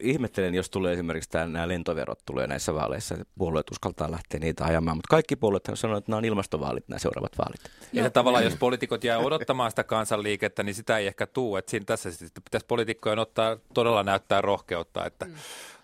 Ihmettelen, 0.00 0.54
jos 0.54 0.70
tulee 0.70 0.92
esimerkiksi 0.92 1.30
tämä, 1.30 1.46
nämä 1.46 1.68
lentoverot 1.68 2.18
tulee 2.26 2.46
näissä 2.46 2.74
vaaleissa. 2.74 3.16
Puolueet 3.38 3.70
uskaltaa 3.70 4.10
lähteä 4.10 4.40
niitä 4.40 4.64
ajamaan, 4.64 4.96
mutta 4.96 5.10
kaikki 5.10 5.36
puolueet 5.36 5.68
sanoo, 5.74 5.96
että 5.96 6.10
nämä 6.10 6.18
on 6.18 6.24
ilmastovaalit, 6.24 6.88
nämä 6.88 6.98
seuraavat 6.98 7.38
vaalit. 7.38 7.60
Ja 7.92 8.10
tavallaan, 8.10 8.44
jos 8.44 8.56
poliitikot 8.56 9.04
jää 9.04 9.18
odottamaan 9.18 9.70
sitä 9.70 9.84
kansanliikettä, 9.84 10.62
niin 10.62 10.74
sitä 10.74 10.98
ei 10.98 11.06
ehkä 11.06 11.26
tule. 11.26 11.58
Että 11.58 11.70
siinä 11.70 11.84
tässä 11.84 12.10
sitten 12.10 12.42
pitäisi 12.42 12.66
poliitikkojen 12.66 13.18
ottaa, 13.18 13.56
todella 13.74 14.02
näyttää 14.02 14.40
rohkeutta, 14.40 15.06
että 15.06 15.24
mm. 15.24 15.32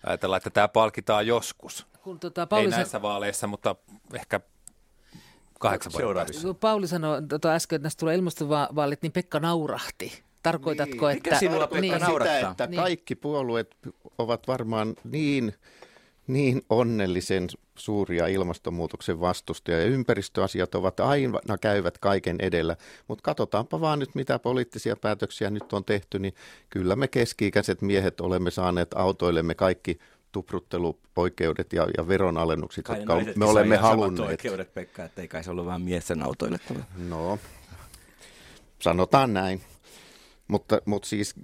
Ajatellaan, 0.07 0.37
että 0.37 0.51
tämä 0.51 0.69
palkitaan 0.69 1.27
joskus. 1.27 1.87
Kun 2.03 2.21
tota, 2.21 2.47
Pauli 2.47 2.65
ei 2.65 2.71
näissä 2.71 3.03
vaaleissa, 3.03 3.47
mutta 3.47 3.77
ehkä 4.15 4.41
kahdeksan 5.59 5.93
vuotta 5.93 6.55
Pauli 6.61 6.87
sanoi 6.87 7.23
tota 7.29 7.55
äsken, 7.55 7.77
että 7.77 7.85
näistä 7.85 8.01
tulee 8.01 8.15
ilmastovaalit, 8.15 9.03
niin 9.03 9.13
Pekka 9.13 9.41
naurahti. 9.41 10.23
Tarkoitatko, 10.43 11.09
niin. 11.09 11.17
että... 11.17 11.31
Mikä 11.31 11.41
sinua 11.41 11.67
Pekka 11.67 11.81
niin, 11.81 11.95
sitä, 11.95 12.51
että 12.51 12.67
niin. 12.67 12.81
kaikki 12.81 13.15
puolueet 13.15 13.77
ovat 14.19 14.49
varmaan 14.49 14.95
niin, 15.05 15.55
niin 16.29 16.63
onnellisen 16.71 17.49
suuria 17.77 18.27
ilmastonmuutoksen 18.27 19.21
vastustajia 19.21 19.81
ja 19.81 19.87
ympäristöasiat 19.87 20.75
ovat 20.75 21.01
aina 21.01 21.59
käyvät 21.61 21.99
kaiken 21.99 22.37
edellä. 22.41 22.77
Mutta 23.09 23.23
katsotaanpa 23.23 23.81
vaan 23.81 23.99
nyt, 23.99 24.15
mitä 24.15 24.39
poliittisia 24.39 24.97
päätöksiä 24.97 25.51
nyt 25.51 25.73
on 25.73 25.85
tehty, 25.85 26.19
niin 26.19 26.35
kyllä 26.71 26.97
me 26.97 27.09
keski-ikäiset 27.09 27.83
miehet 27.83 28.21
olemme 28.21 28.51
saaneet 28.51 28.95
autoillemme 28.95 29.55
kaikki 29.55 29.99
tuprutteluoikeudet 30.33 31.73
ja, 31.73 31.87
ja 31.97 32.09
veronalennukset, 32.09 32.85
kai 32.85 32.97
jotka 32.97 33.21
me 33.37 33.45
olemme 33.45 33.77
halunneet. 33.77 34.29
oikeudet, 34.29 34.75
Pekka, 34.75 35.05
että 35.05 35.23
ei 35.23 35.29
kai 35.29 35.45
se 35.45 35.51
ollut 35.51 35.67
vain 35.67 35.83
miesten 35.83 36.23
autoille. 36.23 36.59
No, 37.09 37.39
sanotaan 38.79 39.35
näin. 39.35 39.61
Mutta, 40.49 40.83
mutta 40.85 41.09
siis 41.09 41.35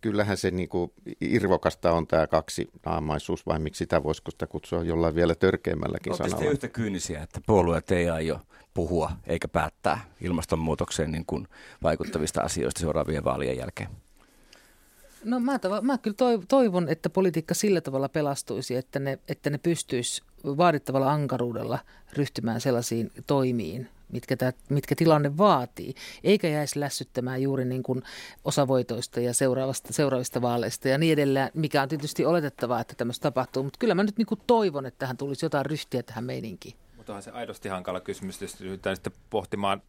kyllähän 0.00 0.36
se 0.36 0.50
niin 0.50 0.68
kuin 0.68 0.92
irvokasta 1.20 1.92
on 1.92 2.06
tämä 2.06 2.26
kaksi 2.26 2.70
naamaisuus, 2.86 3.46
vai 3.46 3.58
miksi 3.58 3.78
sitä 3.78 4.02
voisiko 4.02 4.30
sitä 4.30 4.46
kutsua 4.46 4.82
jollain 4.82 5.14
vielä 5.14 5.34
törkeämmälläkin 5.34 6.12
Olette 6.12 6.28
sanalla. 6.30 6.50
yhtä 6.50 6.68
kyynisiä, 6.68 7.22
että 7.22 7.40
puolueet 7.46 7.90
ei 7.90 8.10
aio 8.10 8.40
puhua 8.74 9.12
eikä 9.26 9.48
päättää 9.48 10.04
ilmastonmuutokseen 10.20 11.12
niin 11.12 11.26
kuin 11.26 11.48
vaikuttavista 11.82 12.40
asioista 12.40 12.80
seuraavien 12.80 13.24
vaalien 13.24 13.56
jälkeen? 13.56 13.88
No 15.24 15.40
mä, 15.40 15.56
tav- 15.56 15.82
mä 15.82 15.98
kyllä 15.98 16.16
toivon, 16.48 16.88
että 16.88 17.10
politiikka 17.10 17.54
sillä 17.54 17.80
tavalla 17.80 18.08
pelastuisi, 18.08 18.76
että 18.76 18.98
ne, 18.98 19.18
että 19.28 19.50
ne 19.50 19.58
pystyisi 19.58 20.22
vaadittavalla 20.44 21.12
ankaruudella 21.12 21.78
ryhtymään 22.12 22.60
sellaisiin 22.60 23.10
toimiin, 23.26 23.88
mitkä, 24.12 24.36
tää, 24.36 24.52
mitkä 24.68 24.94
tilanne 24.94 25.36
vaatii, 25.36 25.94
eikä 26.24 26.48
jäisi 26.48 26.80
lässyttämään 26.80 27.42
juuri 27.42 27.64
niin 27.64 27.82
kuin 27.82 28.02
osavoitoista 28.44 29.20
ja 29.20 29.34
seuraavasta, 29.34 29.92
seuraavista 29.92 30.42
vaaleista 30.42 30.88
ja 30.88 30.98
niin 30.98 31.12
edelleen, 31.12 31.50
mikä 31.54 31.82
on 31.82 31.88
tietysti 31.88 32.24
oletettavaa, 32.24 32.80
että 32.80 32.94
tämmöistä 32.94 33.22
tapahtuu. 33.22 33.62
Mutta 33.62 33.78
kyllä 33.78 33.94
mä 33.94 34.02
nyt 34.02 34.18
niin 34.18 34.26
kuin 34.26 34.40
toivon, 34.46 34.86
että 34.86 34.98
tähän 34.98 35.16
tulisi 35.16 35.46
jotain 35.46 35.66
ryhtiä 35.66 36.02
tähän 36.02 36.24
meininkiin. 36.24 36.76
Mutta 36.96 37.12
onhan 37.12 37.22
se 37.22 37.30
aidosti 37.30 37.68
hankala 37.68 38.00
kysymys, 38.00 38.42
jos 38.42 38.58
sitten 38.94 39.12
pohtimaan 39.30 39.82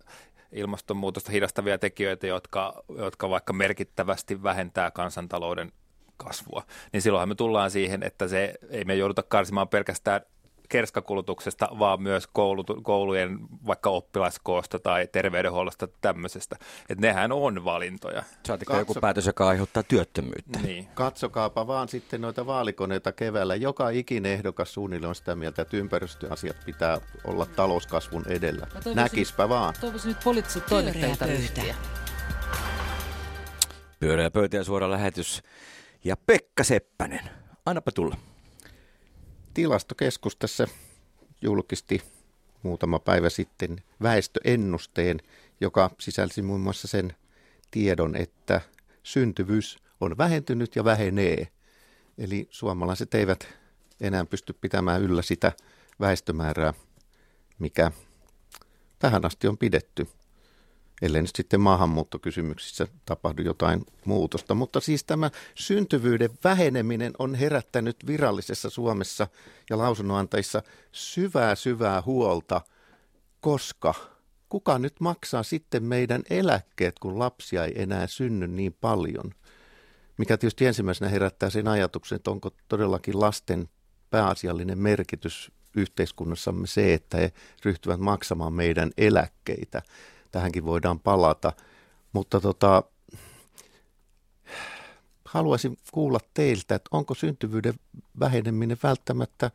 ilmastonmuutosta 0.51 1.31
hidastavia 1.31 1.77
tekijöitä, 1.77 2.27
jotka, 2.27 2.83
jotka 2.97 3.29
vaikka 3.29 3.53
merkittävästi 3.53 4.43
vähentää 4.43 4.91
kansantalouden 4.91 5.71
kasvua, 6.17 6.63
niin 6.93 7.01
silloinhan 7.01 7.29
me 7.29 7.35
tullaan 7.35 7.71
siihen, 7.71 8.03
että 8.03 8.27
se 8.27 8.53
ei 8.69 8.85
me 8.85 8.95
jouduta 8.95 9.23
karsimaan 9.23 9.67
pelkästään 9.67 10.21
kerskakulutuksesta, 10.69 11.69
vaan 11.79 12.01
myös 12.01 12.27
koulut, 12.27 12.67
koulujen 12.83 13.39
vaikka 13.67 13.89
oppilaskoosta 13.89 14.79
tai 14.79 15.07
terveydenhuollosta 15.11 15.87
tämmöisestä. 16.01 16.55
Että 16.89 17.07
nehän 17.07 17.31
on 17.31 17.65
valintoja. 17.65 18.23
Saatikö 18.45 18.71
Katso... 18.71 18.81
joku 18.81 18.93
päätös, 19.01 19.25
joka 19.25 19.47
aiheuttaa 19.47 19.83
työttömyyttä? 19.83 20.59
Niin. 20.59 20.87
Katsokaapa 20.93 21.67
vaan 21.67 21.89
sitten 21.89 22.21
noita 22.21 22.45
vaalikoneita 22.45 23.11
keväällä. 23.11 23.55
Joka 23.55 23.89
ikinen 23.89 24.31
ehdokas 24.31 24.73
suunnilleen 24.73 25.09
on 25.09 25.15
sitä 25.15 25.35
mieltä, 25.35 25.61
että 25.61 25.77
ympäristöasiat 25.77 26.57
pitää 26.65 27.01
olla 27.23 27.45
talouskasvun 27.45 28.25
edellä. 28.27 28.67
Näkispä 28.95 29.49
vaan. 29.49 29.73
Toivoisin 29.81 30.09
nyt 30.09 30.23
poliittiset 30.23 30.65
toimittajat 30.65 31.19
Pyöreä 33.99 34.31
pöytä 34.31 34.57
ja 34.57 34.63
suora 34.63 34.91
lähetys. 34.91 35.43
Ja 36.03 36.17
Pekka 36.17 36.63
Seppänen, 36.63 37.29
annapa 37.65 37.91
tulla. 37.91 38.17
Tilastokeskus 39.57 40.35
tässä 40.35 40.67
julkisti 41.41 42.01
muutama 42.63 42.99
päivä 42.99 43.29
sitten 43.29 43.83
väestöennusteen, 44.01 45.19
joka 45.61 45.91
sisälsi 45.99 46.41
muun 46.41 46.61
muassa 46.61 46.87
sen 46.87 47.15
tiedon, 47.71 48.15
että 48.15 48.61
syntyvyys 49.03 49.77
on 50.01 50.17
vähentynyt 50.17 50.75
ja 50.75 50.83
vähenee. 50.83 51.47
Eli 52.17 52.47
suomalaiset 52.49 53.13
eivät 53.13 53.47
enää 54.01 54.25
pysty 54.25 54.53
pitämään 54.53 55.01
yllä 55.01 55.21
sitä 55.21 55.51
väestömäärää, 55.99 56.73
mikä 57.59 57.91
tähän 58.99 59.25
asti 59.25 59.47
on 59.47 59.57
pidetty 59.57 60.07
ellei 61.01 61.21
nyt 61.21 61.35
sitten 61.35 61.61
maahanmuuttokysymyksissä 61.61 62.87
tapahdu 63.05 63.41
jotain 63.41 63.85
muutosta. 64.05 64.55
Mutta 64.55 64.79
siis 64.79 65.03
tämä 65.03 65.31
syntyvyyden 65.55 66.29
väheneminen 66.43 67.13
on 67.19 67.35
herättänyt 67.35 67.97
virallisessa 68.07 68.69
Suomessa 68.69 69.27
ja 69.69 69.77
lausunnonantajissa 69.77 70.63
syvää 70.91 71.55
syvää 71.55 72.01
huolta, 72.05 72.61
koska 73.41 73.93
kuka 74.49 74.79
nyt 74.79 74.95
maksaa 74.99 75.43
sitten 75.43 75.83
meidän 75.83 76.23
eläkkeet, 76.29 76.99
kun 76.99 77.19
lapsia 77.19 77.65
ei 77.65 77.81
enää 77.81 78.07
synny 78.07 78.47
niin 78.47 78.73
paljon? 78.81 79.31
Mikä 80.17 80.37
tietysti 80.37 80.65
ensimmäisenä 80.65 81.09
herättää 81.09 81.49
sen 81.49 81.67
ajatuksen, 81.67 82.15
että 82.15 82.31
onko 82.31 82.49
todellakin 82.67 83.19
lasten 83.19 83.69
pääasiallinen 84.09 84.79
merkitys 84.79 85.51
yhteiskunnassamme 85.75 86.67
se, 86.67 86.93
että 86.93 87.17
he 87.17 87.31
ryhtyvät 87.65 87.99
maksamaan 87.99 88.53
meidän 88.53 88.91
eläkkeitä 88.97 89.81
tähänkin 90.31 90.65
voidaan 90.65 90.99
palata. 90.99 91.53
Mutta 92.13 92.41
tota, 92.41 92.83
haluaisin 95.25 95.77
kuulla 95.91 96.19
teiltä, 96.33 96.75
että 96.75 96.89
onko 96.91 97.13
syntyvyyden 97.13 97.73
väheneminen 98.19 98.77
välttämättä 98.83 99.51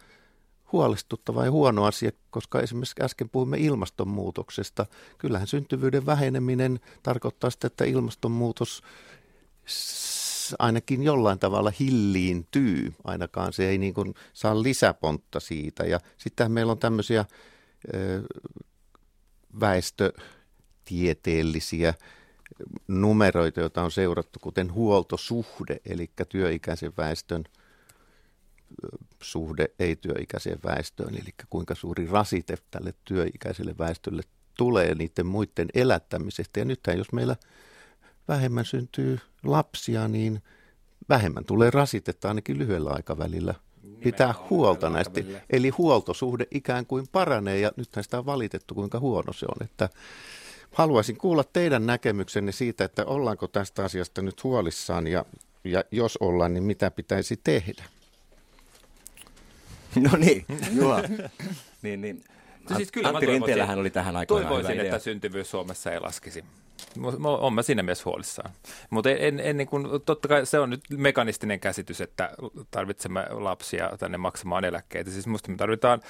huolestuttava 0.73 1.45
ja 1.45 1.51
huono 1.51 1.85
asia, 1.85 2.11
koska 2.31 2.61
esimerkiksi 2.61 3.03
äsken 3.03 3.29
puhuimme 3.29 3.59
ilmastonmuutoksesta. 3.59 4.87
Kyllähän 5.19 5.47
syntyvyyden 5.47 6.07
väheneminen 6.07 6.81
tarkoittaa 7.03 7.51
sitä, 7.51 7.67
että 7.67 7.85
ilmastonmuutos 7.85 8.83
ainakin 10.59 11.03
jollain 11.03 11.39
tavalla 11.39 11.73
hilliintyy, 11.81 12.95
ainakaan 13.05 13.53
se 13.53 13.69
ei 13.69 13.79
niin 13.79 13.95
kuin 13.95 14.15
saa 14.33 14.63
lisäpontta 14.63 15.41
siitä. 15.41 15.85
Ja 15.85 16.01
sitten 16.19 16.53
meillä 16.53 16.73
on 16.73 16.79
tämmöisiä 16.79 17.25
väestö 19.61 20.13
tieteellisiä 20.85 21.95
numeroita, 22.88 23.61
joita 23.61 23.83
on 23.83 23.90
seurattu, 23.90 24.38
kuten 24.38 24.73
huoltosuhde, 24.73 25.81
eli 25.85 26.11
työikäisen 26.29 26.92
väestön 26.97 27.45
suhde 29.23 29.68
ei-työikäiseen 29.79 30.59
väestöön, 30.64 31.14
eli 31.14 31.31
kuinka 31.51 31.75
suuri 31.75 32.07
rasite 32.07 32.57
tälle 32.71 32.95
työikäiselle 33.05 33.75
väestölle 33.79 34.23
tulee 34.57 34.95
niiden 34.95 35.27
muiden 35.27 35.68
elättämisestä. 35.75 36.61
Ja 36.61 36.64
nythän 36.64 36.99
jos 36.99 37.12
meillä 37.12 37.37
vähemmän 38.29 38.64
syntyy 38.64 39.18
lapsia, 39.45 40.09
niin 40.09 40.42
vähemmän 41.09 41.45
tulee 41.45 41.71
rasitetta 41.71 42.29
ainakin 42.29 42.59
lyhyellä 42.59 42.90
aikavälillä 42.90 43.55
pitää 44.05 44.35
huolta 44.51 44.90
näistä. 44.90 45.21
Eli 45.51 45.68
huoltosuhde 45.68 46.47
ikään 46.51 46.87
kuin 46.87 47.09
paranee 47.12 47.59
ja 47.59 47.73
nythän 47.77 48.05
sitä 48.05 48.18
on 48.18 48.27
valitettu, 48.27 48.75
kuinka 48.75 49.01
huono 49.01 49.33
se 49.33 49.47
on. 49.47 49.66
Että 49.66 49.88
Haluaisin 50.73 51.17
kuulla 51.17 51.45
teidän 51.45 51.87
näkemyksenne 51.87 52.53
siitä, 52.53 52.85
että 52.85 53.05
ollaanko 53.05 53.49
tästä 53.49 53.85
asiasta 53.85 54.23
nyt 54.23 54.45
huolissaan 54.45 55.07
ja, 55.07 55.25
ja 55.65 55.85
jos 55.91 56.17
ollaan, 56.17 56.55
niin 56.55 56.65
mitä 56.65 56.91
pitäisi 56.91 57.41
tehdä? 57.45 57.85
No 60.01 60.11
niin, 60.19 60.45
Juha. 60.73 61.03
niin, 61.83 62.01
niin. 62.01 62.25
No 62.71 62.77
siis 62.77 62.93
kyllä 62.93 63.09
Antti 63.09 63.27
Rinteellähän 63.27 63.79
oli 63.79 63.91
tähän 63.91 64.17
aikaan 64.17 64.43
Toivoisin, 64.43 64.81
että 64.81 64.99
syntyvyys 64.99 65.51
Suomessa 65.51 65.93
ei 65.93 66.01
laskisi. 66.01 66.45
Olen 67.25 67.55
mä 67.55 67.63
siinä 67.63 67.83
mielessä 67.83 68.05
huolissaan. 68.05 68.51
Mutta 68.91 69.11
en, 69.11 69.19
en, 69.21 69.41
en 69.41 69.57
niin 69.57 69.69
kuin, 69.69 69.87
totta 70.07 70.29
kai 70.29 70.47
se 70.47 70.59
on 70.59 70.71
nyt 70.71 70.81
mekanistinen 70.91 71.61
käsitys, 71.61 72.01
että 72.01 72.31
tarvitsemme 72.71 73.27
lapsia 73.31 73.91
tänne 73.99 74.19
maksamaan 74.19 74.65
eläkkeitä. 74.65 75.11
Siis 75.11 75.27
musta 75.27 75.51
me 75.51 75.57
tarvitaan 75.57 76.01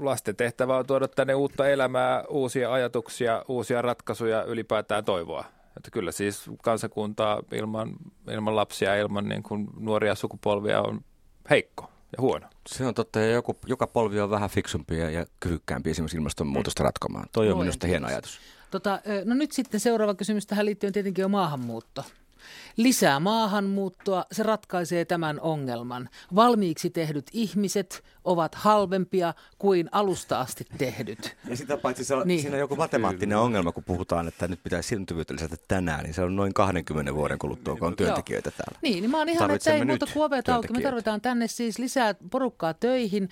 lasten 0.00 0.36
tehtävä 0.36 0.76
on 0.76 0.86
tuoda 0.86 1.08
tänne 1.08 1.34
uutta 1.34 1.68
elämää, 1.68 2.24
uusia 2.28 2.72
ajatuksia, 2.72 3.44
uusia 3.48 3.82
ratkaisuja, 3.82 4.42
ylipäätään 4.44 5.04
toivoa. 5.04 5.44
Että 5.76 5.90
kyllä 5.90 6.12
siis 6.12 6.44
kansakuntaa 6.62 7.42
ilman, 7.52 7.96
ilman 8.30 8.56
lapsia, 8.56 8.96
ilman 8.96 9.28
niin 9.28 9.42
kuin 9.42 9.68
nuoria 9.78 10.14
sukupolvia 10.14 10.80
on 10.80 11.00
heikko 11.50 11.90
ja 12.16 12.20
huono. 12.20 12.46
Se 12.68 12.86
on 12.86 12.94
totta, 12.94 13.20
ja 13.20 13.30
joku, 13.30 13.56
joka 13.66 13.86
polvi 13.86 14.20
on 14.20 14.30
vähän 14.30 14.50
fiksumpi 14.50 14.98
ja 14.98 15.26
kyvykkäämpi 15.40 15.90
esimerkiksi 15.90 16.16
ilmastonmuutosta 16.16 16.82
mm. 16.82 16.84
ratkomaan. 16.84 17.26
Toi 17.32 17.52
on 17.52 17.58
minusta 17.58 17.86
hieno 17.86 18.06
ajatus. 18.06 18.40
Tota, 18.70 19.00
no 19.24 19.34
nyt 19.34 19.52
sitten 19.52 19.80
seuraava 19.80 20.14
kysymys 20.14 20.46
tähän 20.46 20.66
liittyen 20.66 20.92
tietenkin 20.92 21.24
on 21.24 21.30
maahanmuutto. 21.30 22.04
Lisää 22.76 23.20
maahanmuuttoa, 23.20 24.24
se 24.32 24.42
ratkaisee 24.42 25.04
tämän 25.04 25.40
ongelman. 25.40 26.08
Valmiiksi 26.34 26.90
tehdyt 26.90 27.26
ihmiset 27.32 28.04
ovat 28.24 28.54
halvempia 28.54 29.34
kuin 29.58 29.88
alusta 29.92 30.40
asti 30.40 30.64
tehdyt. 30.78 31.36
Ja 31.48 31.56
sitä 31.56 31.76
paitsi 31.76 32.04
se 32.04 32.14
on, 32.14 32.28
niin. 32.28 32.40
siinä 32.40 32.54
on 32.54 32.60
joku 32.60 32.76
matemaattinen 32.76 33.38
ongelma, 33.38 33.72
kun 33.72 33.84
puhutaan, 33.84 34.28
että 34.28 34.48
nyt 34.48 34.62
pitäisi 34.62 34.88
syntyvyyttä 34.88 35.34
lisätä 35.34 35.56
tänään, 35.68 36.04
niin 36.04 36.14
se 36.14 36.22
on 36.22 36.36
noin 36.36 36.54
20 36.54 37.14
vuoden 37.14 37.38
kuluttua, 37.38 37.76
kun 37.76 37.88
on 37.88 37.96
työntekijöitä 37.96 38.50
täällä. 38.50 38.78
Niin, 38.82 39.00
niin 39.00 39.10
mä 39.10 39.18
oon 39.18 39.28
ihan, 39.28 39.50
että 39.50 39.74
ei 39.74 39.84
muuta 39.84 40.06
kuin 40.12 40.24
ovet 40.24 40.48
auki. 40.48 40.72
Me 40.72 40.80
tarvitaan 40.80 41.20
tänne 41.20 41.46
siis 41.46 41.78
lisää 41.78 42.14
porukkaa 42.30 42.74
töihin, 42.74 43.28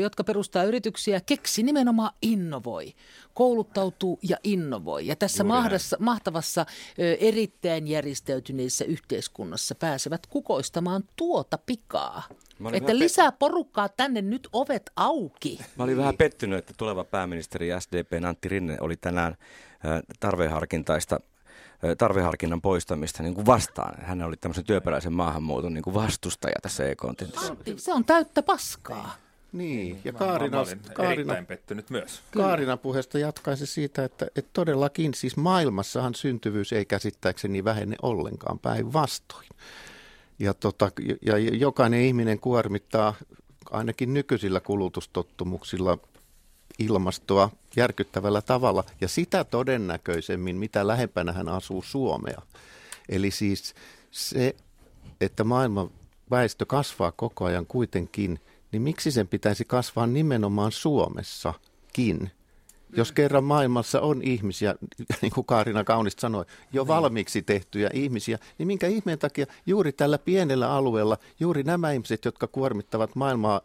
jotka 0.00 0.24
perustaa 0.24 0.64
yrityksiä. 0.64 1.20
Keksi 1.26 1.62
nimenomaan 1.62 2.14
innovoi 2.22 2.94
kouluttautuu 3.34 4.18
ja 4.22 4.36
innovoi. 4.44 5.06
Ja 5.06 5.16
tässä 5.16 5.44
mahdassa, 5.44 5.96
mahtavassa 6.00 6.66
erittäin 7.20 7.88
järjestäytyneessä 7.88 8.84
yhteiskunnassa 8.84 9.74
pääsevät 9.74 10.26
kukoistamaan 10.26 11.04
tuota 11.16 11.58
pikaa. 11.66 12.22
Että 12.72 12.98
lisää 12.98 13.32
porukkaa 13.32 13.88
tänne 13.88 14.22
nyt 14.22 14.48
ovet 14.52 14.90
auki. 14.96 15.58
Mä 15.76 15.84
olin 15.84 15.96
vähän 15.96 16.16
pettynyt, 16.16 16.58
että 16.58 16.74
tuleva 16.76 17.04
pääministeri 17.04 17.68
SDP 17.80 18.12
Antti 18.26 18.48
Rinne 18.48 18.76
oli 18.80 18.96
tänään 18.96 19.36
tarveharkintaista 20.20 21.20
tarveharkinnan 21.98 22.60
poistamista 22.60 23.22
niin 23.22 23.34
kuin 23.34 23.46
vastaan. 23.46 24.02
Hän 24.02 24.22
oli 24.22 24.36
tämmöisen 24.36 24.64
työperäisen 24.64 25.12
maahanmuuton 25.12 25.74
niin 25.74 25.82
kuin 25.82 25.94
vastustaja 25.94 26.56
tässä 26.62 26.88
ek 26.88 26.98
Se 27.76 27.92
on 27.92 28.04
täyttä 28.04 28.42
paskaa. 28.42 29.14
Niin, 29.52 30.00
ja 30.04 30.12
Kaarina, 30.12 30.64
Kaarina, 30.94 31.34
pettynyt 31.48 31.90
myös. 31.90 32.22
Kaarina 32.30 32.76
puheesta 32.76 33.18
jatkaisi 33.18 33.66
siitä, 33.66 34.04
että, 34.04 34.26
että 34.36 34.50
todellakin 34.52 35.14
siis 35.14 35.36
maailmassahan 35.36 36.14
syntyvyys 36.14 36.72
ei 36.72 36.84
käsittääkseni 36.84 37.64
vähene 37.64 37.96
ollenkaan 38.02 38.58
päinvastoin. 38.58 39.48
Ja, 40.38 40.54
tota, 40.54 40.92
ja 41.26 41.38
jokainen 41.38 42.00
ihminen 42.00 42.40
kuormittaa 42.40 43.14
ainakin 43.70 44.14
nykyisillä 44.14 44.60
kulutustottumuksilla 44.60 45.98
ilmastoa 46.78 47.50
järkyttävällä 47.76 48.42
tavalla 48.42 48.84
ja 49.00 49.08
sitä 49.08 49.44
todennäköisemmin, 49.44 50.56
mitä 50.56 50.86
lähempänä 50.86 51.32
hän 51.32 51.48
asuu 51.48 51.82
Suomea. 51.82 52.42
Eli 53.08 53.30
siis 53.30 53.74
se, 54.10 54.56
että 55.20 55.44
maailman 55.44 55.90
väestö 56.30 56.66
kasvaa 56.66 57.12
koko 57.12 57.44
ajan 57.44 57.66
kuitenkin– 57.66 58.40
niin 58.72 58.82
miksi 58.82 59.10
sen 59.10 59.28
pitäisi 59.28 59.64
kasvaa 59.64 60.06
nimenomaan 60.06 60.72
Suomessakin? 60.72 62.30
Jos 62.96 63.12
kerran 63.12 63.44
maailmassa 63.44 64.00
on 64.00 64.22
ihmisiä, 64.22 64.74
niin 65.22 65.32
kuin 65.32 65.44
Kaarina 65.44 65.84
Kaunista 65.84 66.20
sanoi, 66.20 66.44
jo 66.72 66.82
niin. 66.82 66.88
valmiiksi 66.88 67.42
tehtyjä 67.42 67.90
ihmisiä, 67.92 68.38
niin 68.58 68.66
minkä 68.66 68.86
ihmeen 68.86 69.18
takia 69.18 69.46
juuri 69.66 69.92
tällä 69.92 70.18
pienellä 70.18 70.72
alueella, 70.72 71.18
juuri 71.40 71.62
nämä 71.62 71.92
ihmiset, 71.92 72.24
jotka 72.24 72.46
kuormittavat 72.46 73.14
maailmaa 73.14 73.60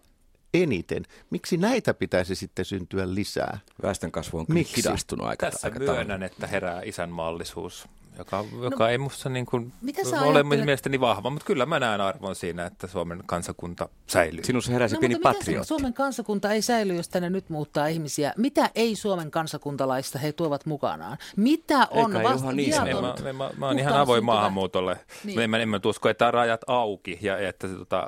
eniten. 0.53 1.05
Miksi 1.29 1.57
näitä 1.57 1.93
pitäisi 1.93 2.35
sitten 2.35 2.65
syntyä 2.65 3.13
lisää? 3.13 3.59
Väestön 3.83 4.11
kasvu 4.11 4.39
on 4.39 4.45
Miksi? 4.49 4.77
hidastunut 4.77 5.27
aika 5.27 5.51
Tässä 5.51 5.67
aika 5.67 5.79
myönnän, 5.79 6.23
että 6.23 6.47
herää 6.47 6.81
isänmaallisuus 6.81 7.87
joka, 8.17 8.45
joka 8.63 8.83
no, 8.83 8.89
ei 8.89 8.97
musta 8.97 9.29
niin 9.29 9.45
kuin 9.45 9.73
Mitä 9.81 10.01
ole 10.01 10.17
ajattelet- 10.39 10.65
mielestäni 10.65 10.99
vahva, 10.99 11.29
mutta 11.29 11.45
kyllä 11.45 11.65
mä 11.65 11.79
näen 11.79 12.01
arvon 12.01 12.35
siinä, 12.35 12.65
että 12.65 12.87
Suomen 12.87 13.23
kansakunta 13.25 13.89
säilyy. 14.07 14.43
Sinussa 14.43 14.71
heräsi 14.71 14.95
No, 14.95 14.99
pieni 14.99 15.15
patriotti. 15.15 15.67
Suomen 15.67 15.93
kansakunta 15.93 16.51
ei 16.51 16.61
säily, 16.61 16.95
jos 16.95 17.09
tänne 17.09 17.29
nyt 17.29 17.49
muuttaa 17.49 17.87
ihmisiä? 17.87 18.33
Mitä 18.37 18.69
ei 18.75 18.95
Suomen 18.95 19.31
kansakuntalaista 19.31 20.19
he 20.19 20.31
tuovat 20.31 20.65
mukanaan? 20.65 21.17
Mitä 21.35 21.87
on 21.91 22.15
Eikä 22.15 22.29
vasta 22.29 22.55
viaton, 22.55 23.03
mä, 23.03 23.29
en 23.29 23.35
mä, 23.35 23.49
mä 23.57 23.67
oon 23.67 23.79
ihan 23.79 23.93
avoin 23.93 24.25
maahanmuutolle. 24.25 24.93
Niin. 24.93 25.05
Niin. 25.23 25.39
En, 25.39 25.49
mä- 25.49 25.57
en 25.57 25.69
mä 25.69 25.79
usko, 25.85 26.09
että 26.09 26.31
rajat 26.31 26.61
auki 26.67 27.19
ja 27.21 27.39
ja 27.41 27.49
että 27.49 27.67
se, 27.67 27.73
tota, 27.73 28.07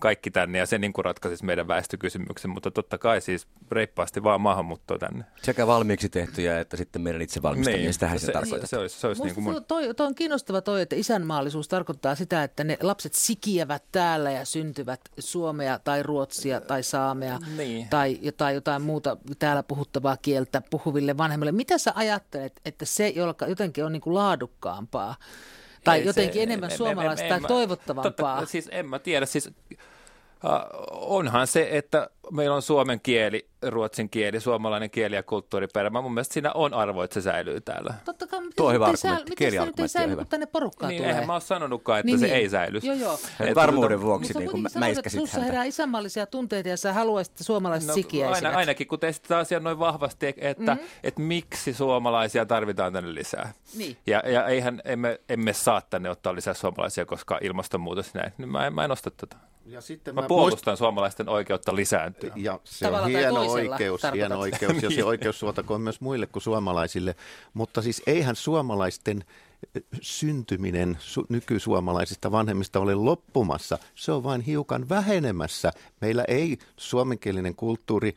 kaikki 0.00 0.30
tänne 0.30 0.58
ja 0.58 0.66
se 0.66 0.78
niin 0.78 0.92
kuin 0.92 1.04
ratkaisisi 1.04 1.44
meidän 1.44 1.68
väestökysymyksen, 1.68 2.50
mutta 2.50 2.70
totta 2.70 2.98
kai 2.98 3.20
siis 3.20 3.46
reippaasti 3.72 4.22
vaan 4.22 4.40
maahanmuuttoa 4.40 4.98
tänne. 4.98 5.24
Sekä 5.42 5.66
valmiiksi 5.66 6.08
tehtyjä 6.08 6.60
että 6.60 6.76
sitten 6.76 7.02
meidän 7.02 7.22
itse 7.22 7.42
valmistamia. 7.42 7.80
Niin, 7.80 7.92
Sitähän 7.92 8.18
se, 8.18 8.26
se, 8.26 8.32
tarkoittaa. 8.32 8.66
se, 8.66 8.70
se 8.70 8.78
olisi, 8.78 9.00
se 9.00 9.06
olisi 9.06 9.22
niin 9.22 9.34
kuin 9.34 9.44
mun... 9.44 9.64
Toi, 9.64 9.94
toi 9.94 10.06
on 10.06 10.14
kiinnostava 10.14 10.60
toi, 10.60 10.82
että 10.82 10.96
isänmaallisuus 10.96 11.68
tarkoittaa 11.68 12.14
sitä, 12.14 12.42
että 12.42 12.64
ne 12.64 12.78
lapset 12.82 13.14
sikiävät 13.14 13.82
täällä 13.92 14.30
ja 14.30 14.44
syntyvät 14.44 15.00
suomea 15.18 15.78
tai 15.78 16.02
ruotsia 16.02 16.60
tai 16.60 16.82
saamea 16.82 17.38
Niin. 17.56 17.88
tai, 17.88 18.18
tai 18.36 18.54
jotain 18.54 18.82
muuta 18.82 19.16
täällä 19.38 19.62
puhuttavaa 19.62 20.16
kieltä 20.16 20.62
puhuville 20.70 21.16
vanhemmille. 21.18 21.52
Mitä 21.52 21.78
sä 21.78 21.92
ajattelet, 21.94 22.60
että 22.64 22.84
se 22.84 23.08
joka 23.08 23.46
jotenkin 23.46 23.84
on 23.84 23.92
niin 23.92 24.00
kuin 24.00 24.14
laadukkaampaa 24.14 25.14
tai 25.84 25.98
Ei 26.00 26.06
jotenkin 26.06 26.34
se- 26.34 26.42
enemmän 26.42 26.68
en- 26.68 26.72
en- 26.72 26.78
suomalaista 26.78 27.22
en- 27.24 27.28
tai 27.28 27.36
en 27.36 27.42
mä- 27.42 27.48
toivottavampaa? 27.48 28.36
Totta, 28.36 28.46
siis 28.50 28.68
en 28.72 28.86
mä 28.86 28.98
tiedä, 28.98 29.26
siis 29.26 29.46
äh, 29.46 29.80
onhan 30.90 31.46
se, 31.46 31.68
että 31.70 32.10
meillä 32.32 32.56
on 32.56 32.62
suomen 32.62 33.00
kieli, 33.00 33.48
ruotsin 33.68 34.10
kieli, 34.10 34.40
suomalainen 34.40 34.90
kieli 34.90 35.14
ja 35.14 35.22
kulttuuriperä. 35.22 35.90
Mä 35.90 36.00
mun 36.00 36.14
mielestä 36.14 36.32
siinä 36.34 36.52
on 36.52 36.74
arvo, 36.74 37.02
että 37.02 37.14
se 37.14 37.20
säilyy 37.20 37.60
täällä. 37.60 37.94
Totta 38.04 38.26
kai, 38.26 38.40
miten 38.40 38.52
Tuo 38.56 38.66
on 38.66 38.72
se 38.72 38.74
hyvä 38.74 38.84
argumentti. 38.84 39.08
säily- 39.08 39.24
miten 39.28 39.52
se 39.52 39.66
nyt 39.66 39.80
ei 39.80 39.88
säily, 39.88 40.16
kun 40.16 40.26
tänne 40.26 40.46
porukkaa 40.46 40.88
Niin, 40.88 40.96
tulee? 40.98 41.10
eihän 41.10 41.26
mä 41.26 41.32
ole 41.32 41.40
sanonutkaan, 41.40 41.98
että 42.00 42.06
Niin, 42.06 42.18
se 42.18 42.26
niin. 42.26 42.36
ei 42.36 42.48
säilyisi. 42.48 42.86
Joo, 42.86 42.96
joo. 42.96 43.18
Että 43.40 43.54
Varmuuden 43.54 44.00
vuoksi 44.00 44.28
Mutta 44.28 44.38
niin 44.38 44.50
kuin 44.50 44.58
sanoit, 44.60 44.66
että 44.66 44.78
mäiskäsit 44.78 45.20
sussa 45.20 45.36
häntä. 45.38 45.52
herää 45.52 45.64
isänmaallisia 45.64 46.26
tunteita 46.26 46.68
ja 46.68 46.76
sä 46.76 46.92
haluaisit, 46.92 47.32
että 47.32 47.44
suomalaiset 47.44 47.88
No, 47.88 47.94
sikiäisivät. 47.94 48.44
aina, 48.44 48.58
ainakin 48.58 48.86
kun 48.86 48.98
sitä 49.12 49.38
asiaa 49.38 49.60
noin 49.60 49.78
vahvasti, 49.78 50.26
että, 50.36 50.74
mm-hmm. 50.74 50.88
että 51.04 51.20
miksi 51.20 51.72
suomalaisia 51.74 52.46
tarvitaan 52.46 52.92
tänne 52.92 53.14
lisää. 53.14 53.52
Niin. 53.76 53.96
Ja, 54.06 54.22
ja 54.30 54.46
eihän 54.46 54.82
emme, 54.84 55.20
emme 55.28 55.52
saa 55.52 55.80
tänne 55.80 56.10
ottaa 56.10 56.34
lisää 56.34 56.54
suomalaisia, 56.54 57.06
koska 57.06 57.38
ilmastonmuutos 57.42 58.14
näin. 58.14 58.32
Niin 58.38 58.48
mä, 58.48 58.66
en, 58.66 58.74
mä 58.74 58.84
en 58.84 58.90
osta 58.90 59.10
tätä. 59.10 59.36
Ja 59.66 59.80
sitten 59.80 60.14
Mä 60.14 60.22
puolustan 60.22 60.76
suomalaisten 60.76 61.28
oikeutta 61.28 61.76
lisääntyä. 61.76 62.21
Ja 62.36 62.60
se 62.64 62.84
Tavalla 62.84 63.04
on 63.04 63.10
hieno 63.10 63.40
oikeus, 63.40 64.00
tarkoitat. 64.00 64.14
hieno 64.14 64.38
oikeus 64.38 64.82
ja 64.82 64.90
se 64.90 65.04
oikeus 65.12 65.38
suotakoon 65.38 65.80
myös 65.80 66.00
muille 66.00 66.26
kuin 66.26 66.42
suomalaisille. 66.42 67.16
Mutta 67.54 67.82
siis 67.82 68.02
eihän 68.06 68.36
suomalaisten 68.36 69.24
syntyminen 70.00 70.98
su- 71.00 71.26
nykysuomalaisista 71.28 72.32
vanhemmista 72.32 72.80
ole 72.80 72.94
loppumassa. 72.94 73.78
Se 73.94 74.12
on 74.12 74.24
vain 74.24 74.40
hiukan 74.40 74.88
vähenemässä. 74.88 75.72
Meillä 76.00 76.24
ei 76.28 76.58
suomenkielinen 76.76 77.54
kulttuuri 77.54 78.16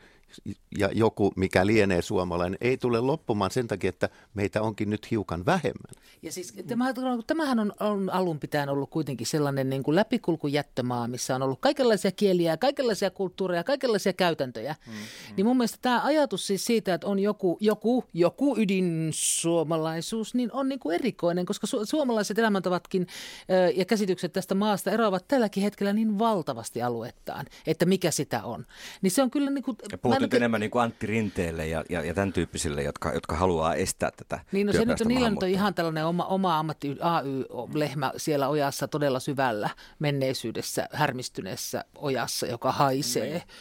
ja 0.78 0.90
joku, 0.92 1.32
mikä 1.36 1.66
lienee 1.66 2.02
suomalainen, 2.02 2.58
ei 2.60 2.76
tule 2.76 3.00
loppumaan 3.00 3.50
sen 3.50 3.68
takia, 3.68 3.88
että 3.88 4.08
meitä 4.34 4.62
onkin 4.62 4.90
nyt 4.90 5.10
hiukan 5.10 5.46
vähemmän. 5.46 6.02
Ja 6.22 6.32
siis 6.32 6.54
tämä, 6.66 6.94
tämähän 7.26 7.58
on, 7.58 7.72
on 7.80 8.10
alun 8.10 8.40
pitäen 8.40 8.68
ollut 8.68 8.90
kuitenkin 8.90 9.26
sellainen 9.26 9.70
niin 9.70 9.82
kuin 9.82 9.94
läpikulkujättömaa, 9.94 11.08
missä 11.08 11.34
on 11.34 11.42
ollut 11.42 11.60
kaikenlaisia 11.60 12.12
kieliä, 12.12 12.56
kaikenlaisia 12.56 13.10
kulttuureja, 13.10 13.64
kaikenlaisia 13.64 14.12
käytäntöjä. 14.12 14.76
Mm, 14.86 14.92
mm. 14.92 14.98
Niin 15.36 15.46
mun 15.46 15.56
mielestä 15.56 15.78
tämä 15.82 16.04
ajatus 16.04 16.46
siis 16.46 16.64
siitä, 16.64 16.94
että 16.94 17.06
on 17.06 17.18
joku, 17.18 17.56
joku, 17.60 18.04
joku 18.14 18.56
ydinsuomalaisuus, 18.58 20.34
niin 20.34 20.52
on 20.52 20.68
niin 20.68 20.78
kuin 20.78 20.94
erikoinen, 20.94 21.46
koska 21.46 21.66
su- 21.66 21.86
suomalaiset 21.86 22.38
elämäntavatkin 22.38 23.06
ö, 23.50 23.72
ja 23.76 23.84
käsitykset 23.84 24.32
tästä 24.32 24.54
maasta 24.54 24.90
eroavat 24.90 25.28
tälläkin 25.28 25.62
hetkellä 25.62 25.92
niin 25.92 26.18
valtavasti 26.18 26.82
aluettaan, 26.82 27.46
että 27.66 27.86
mikä 27.86 28.10
sitä 28.10 28.44
on. 28.44 28.66
Niin 29.02 29.10
se 29.10 29.22
on 29.22 29.30
kyllä 29.30 29.50
niin 29.50 29.64
kuin... 29.64 29.76
Ja 29.92 29.98
nyt 30.26 30.34
enemmän 30.34 30.60
niin 30.60 30.70
kuin 30.70 30.82
Antti 30.82 31.06
Rinteelle 31.06 31.66
ja, 31.66 31.84
ja, 31.90 32.04
ja 32.04 32.14
tämän 32.14 32.32
tyyppisille, 32.32 32.82
jotka, 32.82 33.12
jotka 33.12 33.36
haluaa 33.36 33.74
estää 33.74 34.10
tätä 34.16 34.40
Niin 34.52 34.66
no 34.66 34.72
se 34.72 34.84
nyt 34.84 35.00
on, 35.00 35.08
niillä 35.08 35.30
nyt 35.30 35.42
on 35.42 35.48
ihan 35.48 35.74
tällainen 35.74 36.06
oma, 36.06 36.24
oma 36.24 36.58
ammatti 36.58 36.96
AY-lehmä 37.00 38.12
siellä 38.16 38.48
ojassa 38.48 38.88
todella 38.88 39.20
syvällä 39.20 39.70
menneisyydessä, 39.98 40.88
härmistyneessä 40.92 41.84
ojassa, 41.94 42.46
joka 42.46 42.72
haisee. 42.72 43.30
Niin. 43.30 43.42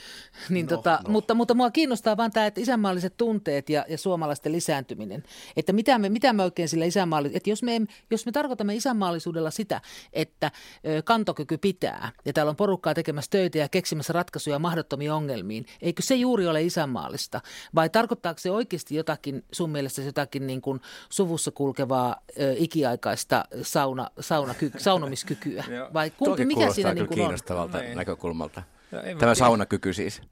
Niin 0.49 0.65
no, 0.65 0.69
tota, 0.69 0.99
no. 1.03 1.11
Mutta, 1.11 1.33
mutta 1.33 1.53
mua 1.53 1.71
kiinnostaa 1.71 2.17
vaan 2.17 2.31
tämä, 2.31 2.45
että 2.45 2.61
isänmaalliset 2.61 3.17
tunteet 3.17 3.69
ja, 3.69 3.85
ja 3.89 3.97
suomalaisten 3.97 4.51
lisääntyminen. 4.51 5.23
Että 5.57 5.73
mitä 5.73 5.99
me, 5.99 6.09
mitä 6.09 6.33
me 6.33 6.43
oikein 6.43 6.69
sillä 6.69 6.85
isänmaallisuudella, 6.85 7.37
että 7.37 7.49
jos 7.49 7.63
me, 7.63 7.81
jos 8.11 8.25
me 8.25 8.31
tarkoitamme 8.31 8.75
isänmaallisuudella 8.75 9.51
sitä, 9.51 9.81
että 10.13 10.51
ö, 10.87 11.01
kantokyky 11.01 11.57
pitää 11.57 12.11
ja 12.25 12.33
täällä 12.33 12.49
on 12.49 12.55
porukkaa 12.55 12.93
tekemässä 12.93 13.31
töitä 13.31 13.57
ja 13.57 13.69
keksimässä 13.69 14.13
ratkaisuja 14.13 14.59
mahdottomiin 14.59 15.11
ongelmiin, 15.11 15.65
eikö 15.81 16.01
se 16.01 16.15
juuri 16.15 16.47
ole 16.47 16.54
isänmaallista? 16.59 17.41
Vai 17.75 17.89
tarkoittaako 17.89 18.39
se 18.39 18.51
oikeasti 18.51 18.95
jotakin, 18.95 19.45
sun 19.51 19.69
mielestä 19.69 20.01
jotakin 20.01 20.47
niin 20.47 20.61
kuin 20.61 20.81
suvussa 21.09 21.51
kulkevaa 21.51 22.15
ö, 22.39 22.53
ikiaikaista 22.57 23.45
sauna, 23.61 24.09
saunaky, 24.19 24.71
saunomiskykyä? 24.77 25.63
Vai 25.93 26.09
kumpi, 26.09 26.31
Toki 26.31 26.45
mikä 26.45 26.73
siinä 26.73 26.93
niin 26.93 27.07
kuin 27.07 27.19
on? 27.19 27.23
kiinnostavalta 27.23 27.77
Niin. 27.77 27.97
näkökulmalta. 27.97 28.63
Mä 28.91 29.19
Tämä 29.19 29.35
saunakyky 29.35 29.93
siis. 29.93 30.21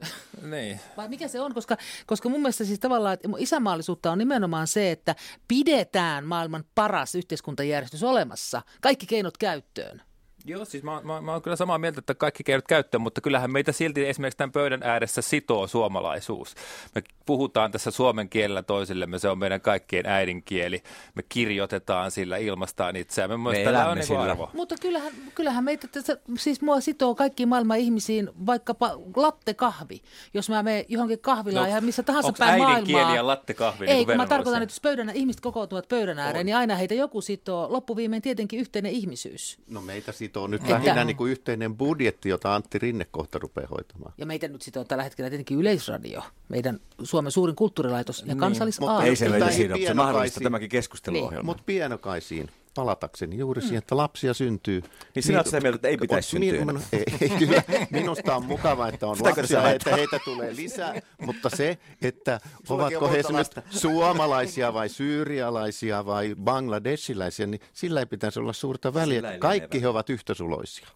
Niin. 0.50 0.80
Vai 0.96 1.08
mikä 1.08 1.28
se 1.28 1.40
on? 1.40 1.54
Koska, 1.54 1.76
koska 2.06 2.28
mun 2.28 2.40
mielestä 2.40 2.64
siis 2.64 2.80
tavallaan 2.80 3.14
että 3.14 3.28
isänmaallisuutta 3.38 4.12
on 4.12 4.18
nimenomaan 4.18 4.66
se, 4.66 4.90
että 4.90 5.14
pidetään 5.48 6.24
maailman 6.26 6.64
paras 6.74 7.14
yhteiskuntajärjestys 7.14 8.02
olemassa. 8.02 8.62
Kaikki 8.80 9.06
keinot 9.06 9.38
käyttöön. 9.38 10.02
Joo, 10.46 10.64
siis 10.64 10.82
mä, 10.82 11.00
mä, 11.04 11.20
mä 11.20 11.32
oon 11.32 11.42
kyllä 11.42 11.56
samaa 11.56 11.78
mieltä, 11.78 11.98
että 11.98 12.14
kaikki 12.14 12.44
keinot 12.44 12.68
käyttöön, 12.68 13.00
mutta 13.00 13.20
kyllähän 13.20 13.50
meitä 13.50 13.72
silti 13.72 14.08
esimerkiksi 14.08 14.38
tämän 14.38 14.52
pöydän 14.52 14.82
ääressä 14.82 15.22
sitoo 15.22 15.66
suomalaisuus. 15.66 16.54
Me 16.94 17.02
puhutaan 17.26 17.72
tässä 17.72 17.90
suomen 17.90 18.28
kielellä 18.28 18.62
toisillemme, 18.62 19.18
se 19.18 19.28
on 19.28 19.38
meidän 19.38 19.60
kaikkien 19.60 20.06
äidinkieli. 20.06 20.82
Me 21.14 21.22
kirjoitetaan 21.28 22.10
sillä, 22.10 22.36
ilmastaan 22.36 22.96
itseämme. 22.96 23.36
Mielestä 23.36 23.70
elämme 23.70 23.88
on 23.88 23.98
niin 23.98 24.06
kuin 24.08 24.18
sillä. 24.18 24.32
arvo. 24.32 24.50
Mutta 24.52 24.74
kyllähän, 24.80 25.12
kyllähän 25.34 25.64
meitä, 25.64 25.88
tässä, 25.88 26.16
siis 26.38 26.60
mua 26.60 26.80
sitoo 26.80 27.14
kaikki 27.14 27.46
maailman 27.46 27.78
ihmisiin 27.78 28.30
vaikkapa 28.46 28.90
latte 29.16 29.54
kahvi. 29.54 30.02
Jos 30.34 30.48
mä 30.48 30.62
menen 30.62 30.84
johonkin 30.88 31.18
kahvilaan 31.18 31.68
no, 31.68 31.74
ja 31.74 31.80
missä 31.80 32.02
tahansa 32.02 32.32
päin 32.38 32.62
äidinkieli 32.62 32.92
maailmaa. 32.92 33.16
ja 33.16 33.26
latte 33.26 33.54
kahvi 33.54 33.86
Ei, 33.86 33.94
niin 33.94 34.06
kun 34.06 34.16
mä 34.16 34.26
tarkoitan, 34.26 34.62
että 34.62 34.72
jos 34.72 34.80
pöydän, 34.80 35.10
ihmiset 35.14 35.40
kokoontuvat 35.40 35.88
pöydän 35.88 36.18
ääreen, 36.18 36.46
niin 36.46 36.56
aina 36.56 36.76
heitä 36.76 36.94
joku 36.94 37.20
sitoo. 37.20 37.72
Loppuviimein 37.72 38.22
tietenkin 38.22 38.60
yhteinen 38.60 38.92
ihmisyys. 38.92 39.58
No 39.70 39.80
meitä 39.80 40.12
sitoo 40.34 40.46
nyt 40.46 40.60
Että- 40.62 40.74
lähinnä 40.74 41.04
niin 41.04 41.16
kuin 41.16 41.30
yhteinen 41.32 41.76
budjetti, 41.76 42.28
jota 42.28 42.54
Antti 42.54 42.78
Rinne 42.78 43.06
kohta 43.10 43.38
rupeaa 43.38 43.68
hoitamaan. 43.70 44.12
Ja 44.18 44.26
meitä 44.26 44.48
nyt 44.48 44.62
sitoo 44.62 44.84
tällä 44.84 45.04
hetkellä 45.04 45.30
tietenkin 45.30 45.58
Yleisradio, 45.58 46.22
meidän 46.48 46.80
Suomen 47.02 47.32
suurin 47.32 47.56
kulttuurilaitos 47.56 48.20
ja 48.20 48.26
mutta 48.26 48.40
kansallisaarto. 48.40 49.06
Ei 49.06 49.16
se 49.16 49.28
meitä 49.28 49.46
ei 49.46 49.52
siinä 49.52 49.74
ole. 49.74 49.86
Se 49.86 49.94
mahdollistaa 49.94 50.42
tämäkin 50.42 50.68
keskusteluohjelma. 50.68 51.46
Mutta 51.46 51.62
pienokaisiin 51.66 52.50
palatakseni 52.74 53.38
juuri 53.38 53.60
siihen, 53.62 53.78
että 53.78 53.96
lapsia 53.96 54.34
syntyy. 54.34 54.82
Niin 55.14 55.22
sinä 55.22 55.38
olet 55.38 55.46
sitä 55.46 55.60
mieltä, 55.60 55.76
että 55.76 55.88
ei 55.88 55.96
pitäisi 55.96 56.38
Min- 56.38 56.50
syntyä 56.54 56.72
min- 56.72 56.82
ei, 56.92 57.04
ei, 57.20 57.28
kyllä. 57.38 57.62
Minusta 57.90 58.36
on 58.36 58.44
mukava, 58.44 58.88
että 58.88 59.06
on 59.06 59.16
Sitäkö 59.16 59.40
lapsia, 59.40 59.70
että 59.70 59.90
heitä 59.96 60.18
tulee 60.24 60.56
lisää, 60.56 60.94
mutta 61.18 61.50
se, 61.50 61.78
että 62.02 62.40
Sullakin 62.64 62.96
on 62.96 63.02
ovatko 63.02 63.14
he 63.14 63.18
esimerkiksi 63.20 63.60
suomalaisia 63.80 64.74
vai 64.74 64.88
syyrialaisia 64.88 66.06
vai 66.06 66.34
bangladeshilaisia, 66.44 67.46
niin 67.46 67.60
sillä 67.72 68.00
ei 68.00 68.06
pitäisi 68.06 68.40
olla 68.40 68.52
suurta 68.52 68.94
väliä. 68.94 69.38
Kaikki 69.38 69.82
he 69.82 69.88
ovat 69.88 70.10
yhtä 70.10 70.34
suloisia. 70.34 70.88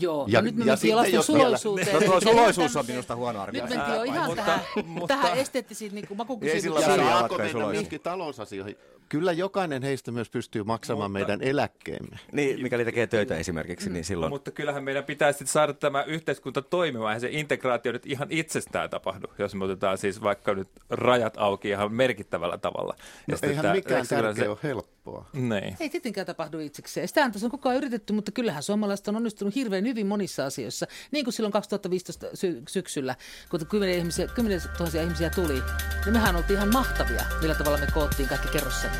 Joo, 0.00 0.24
Ja- 0.26 0.38
ja, 0.38 0.42
nyt 0.42 0.56
me 0.56 0.64
ja 0.64 0.72
mentiin 0.72 0.96
lasten 0.96 1.22
suloisuuteen. 1.22 1.94
No 1.94 2.00
tuo 2.00 2.20
suloisuus 2.20 2.76
on 2.76 2.86
minusta 2.86 3.16
huono 3.16 3.40
arvio. 3.40 3.62
Nyt 3.66 3.74
mentiin 3.76 3.94
jo 3.96 4.02
ihan 4.02 4.26
Mutta- 4.26 4.44
tähän, 4.44 4.60
mutta- 4.84 5.14
tähän 5.14 5.38
esteettisiin 5.38 5.94
niin 5.94 6.04
Ei 6.04 6.08
sillä 6.08 6.16
makukysymyksiin. 6.16 6.74
väliä, 6.74 7.04
vaikka 7.04 7.18
saako 7.18 7.34
ei 7.34 7.38
mennä 7.38 7.52
suloisia. 7.52 8.64
Kyllä 9.08 9.32
jokainen 9.32 9.82
heistä 9.82 10.12
myös 10.12 10.30
pystyy 10.30 10.62
maksamaan 10.64 11.10
meidän 11.10 11.42
eläkkeemme. 11.42 12.18
Niin, 12.32 12.62
mikäli 12.62 12.84
tekee 12.84 13.06
töitä 13.06 13.36
esimerkiksi, 13.36 13.90
niin 13.90 14.04
silloin... 14.04 14.30
Mutta 14.32 14.50
kyllähän 14.50 14.84
meidän 14.84 15.04
pitää 15.04 15.32
sitten 15.32 15.46
saada 15.46 15.72
tämä 15.72 16.02
yhteiskunta 16.02 16.62
toimimaan. 16.62 17.10
Eihän 17.10 17.20
se 17.20 17.28
integraatio 17.30 17.92
nyt 17.92 18.06
ihan 18.06 18.28
itsestään 18.30 18.90
tapahdu, 18.90 19.26
jos 19.38 19.54
me 19.54 19.64
otetaan 19.64 19.98
siis 19.98 20.22
vaikka 20.22 20.54
nyt 20.54 20.68
rajat 20.90 21.34
auki 21.36 21.68
ihan 21.68 21.92
merkittävällä 21.92 22.58
tavalla. 22.58 22.94
No, 23.26 23.36
sitten 23.36 23.50
eihän 23.50 23.62
tää- 23.62 23.74
mikään 23.74 24.06
tärkeä 24.06 24.34
se- 24.34 24.48
ole 24.48 24.58
helppoa. 24.62 25.26
Niin. 25.32 25.76
Ei 25.80 25.88
tietenkään 25.90 26.26
tapahdu 26.26 26.58
itsekseen. 26.58 27.08
Sitähän 27.08 27.32
tässä 27.32 27.46
on 27.46 27.50
koko 27.50 27.68
ajan 27.68 27.78
yritetty, 27.78 28.12
mutta 28.12 28.32
kyllähän 28.32 28.62
suomalaiset 28.62 29.08
on 29.08 29.16
onnistunut 29.16 29.54
hirveän 29.54 29.84
hyvin 29.84 30.06
monissa 30.06 30.46
asioissa. 30.46 30.86
Niin 31.10 31.24
kuin 31.24 31.34
silloin 31.34 31.52
2015 31.52 32.26
sy- 32.34 32.62
syksyllä, 32.68 33.14
kun 33.50 33.66
kymmenen, 33.66 33.98
ihmisiä, 33.98 34.26
kymmenen 34.26 34.60
tuhansia 34.76 35.02
ihmisiä 35.02 35.30
tuli, 35.30 35.62
niin 36.04 36.12
mehän 36.12 36.36
oltiin 36.36 36.56
ihan 36.56 36.72
mahtavia, 36.72 37.22
millä 37.40 37.54
tavalla 37.54 37.78
me 37.78 37.86
koottiin 37.94 38.28
kaikki 38.28 38.48
kerrossängyt. 38.48 38.97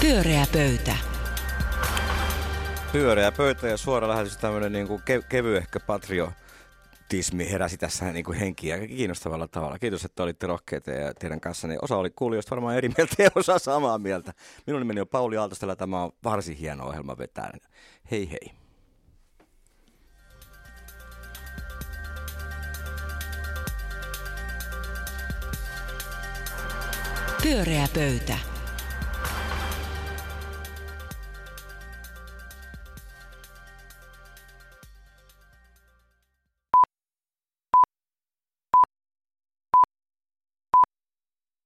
Pyöreä 0.00 0.46
pöytä. 0.52 0.96
Pyöreä 2.92 3.32
pöytä 3.32 3.68
ja 3.68 3.76
suora 3.76 4.08
lähetys 4.08 4.36
tämmöinen 4.36 4.72
niin 4.72 4.88
kuin 4.88 5.00
ke- 5.00 5.26
kevyehkö 5.28 5.80
patrio 5.80 6.32
absolutismi 7.08 7.50
heräsi 7.50 7.76
tässä 7.76 8.12
niin 8.12 8.24
kuin 8.24 8.38
henkiä 8.38 8.86
kiinnostavalla 8.86 9.48
tavalla. 9.48 9.78
Kiitos, 9.78 10.04
että 10.04 10.22
olitte 10.22 10.46
rohkeita 10.46 10.90
ja 10.90 11.14
teidän 11.14 11.40
kanssanne. 11.40 11.78
Osa 11.82 11.96
oli 11.96 12.10
kuulijoista 12.10 12.50
varmaan 12.50 12.76
eri 12.76 12.88
mieltä 12.96 13.22
ja 13.22 13.30
osa 13.34 13.58
samaa 13.58 13.98
mieltä. 13.98 14.34
Minun 14.66 14.80
nimeni 14.80 15.00
on 15.00 15.08
Pauli 15.08 15.36
Aaltostella. 15.36 15.76
Tämä 15.76 16.02
on 16.02 16.12
varsin 16.24 16.56
hieno 16.56 16.86
ohjelma 16.86 17.18
vetää. 17.18 17.52
Hei 18.10 18.30
hei. 18.30 18.52
Pyöreä 27.42 27.88
pöytä. 27.94 28.57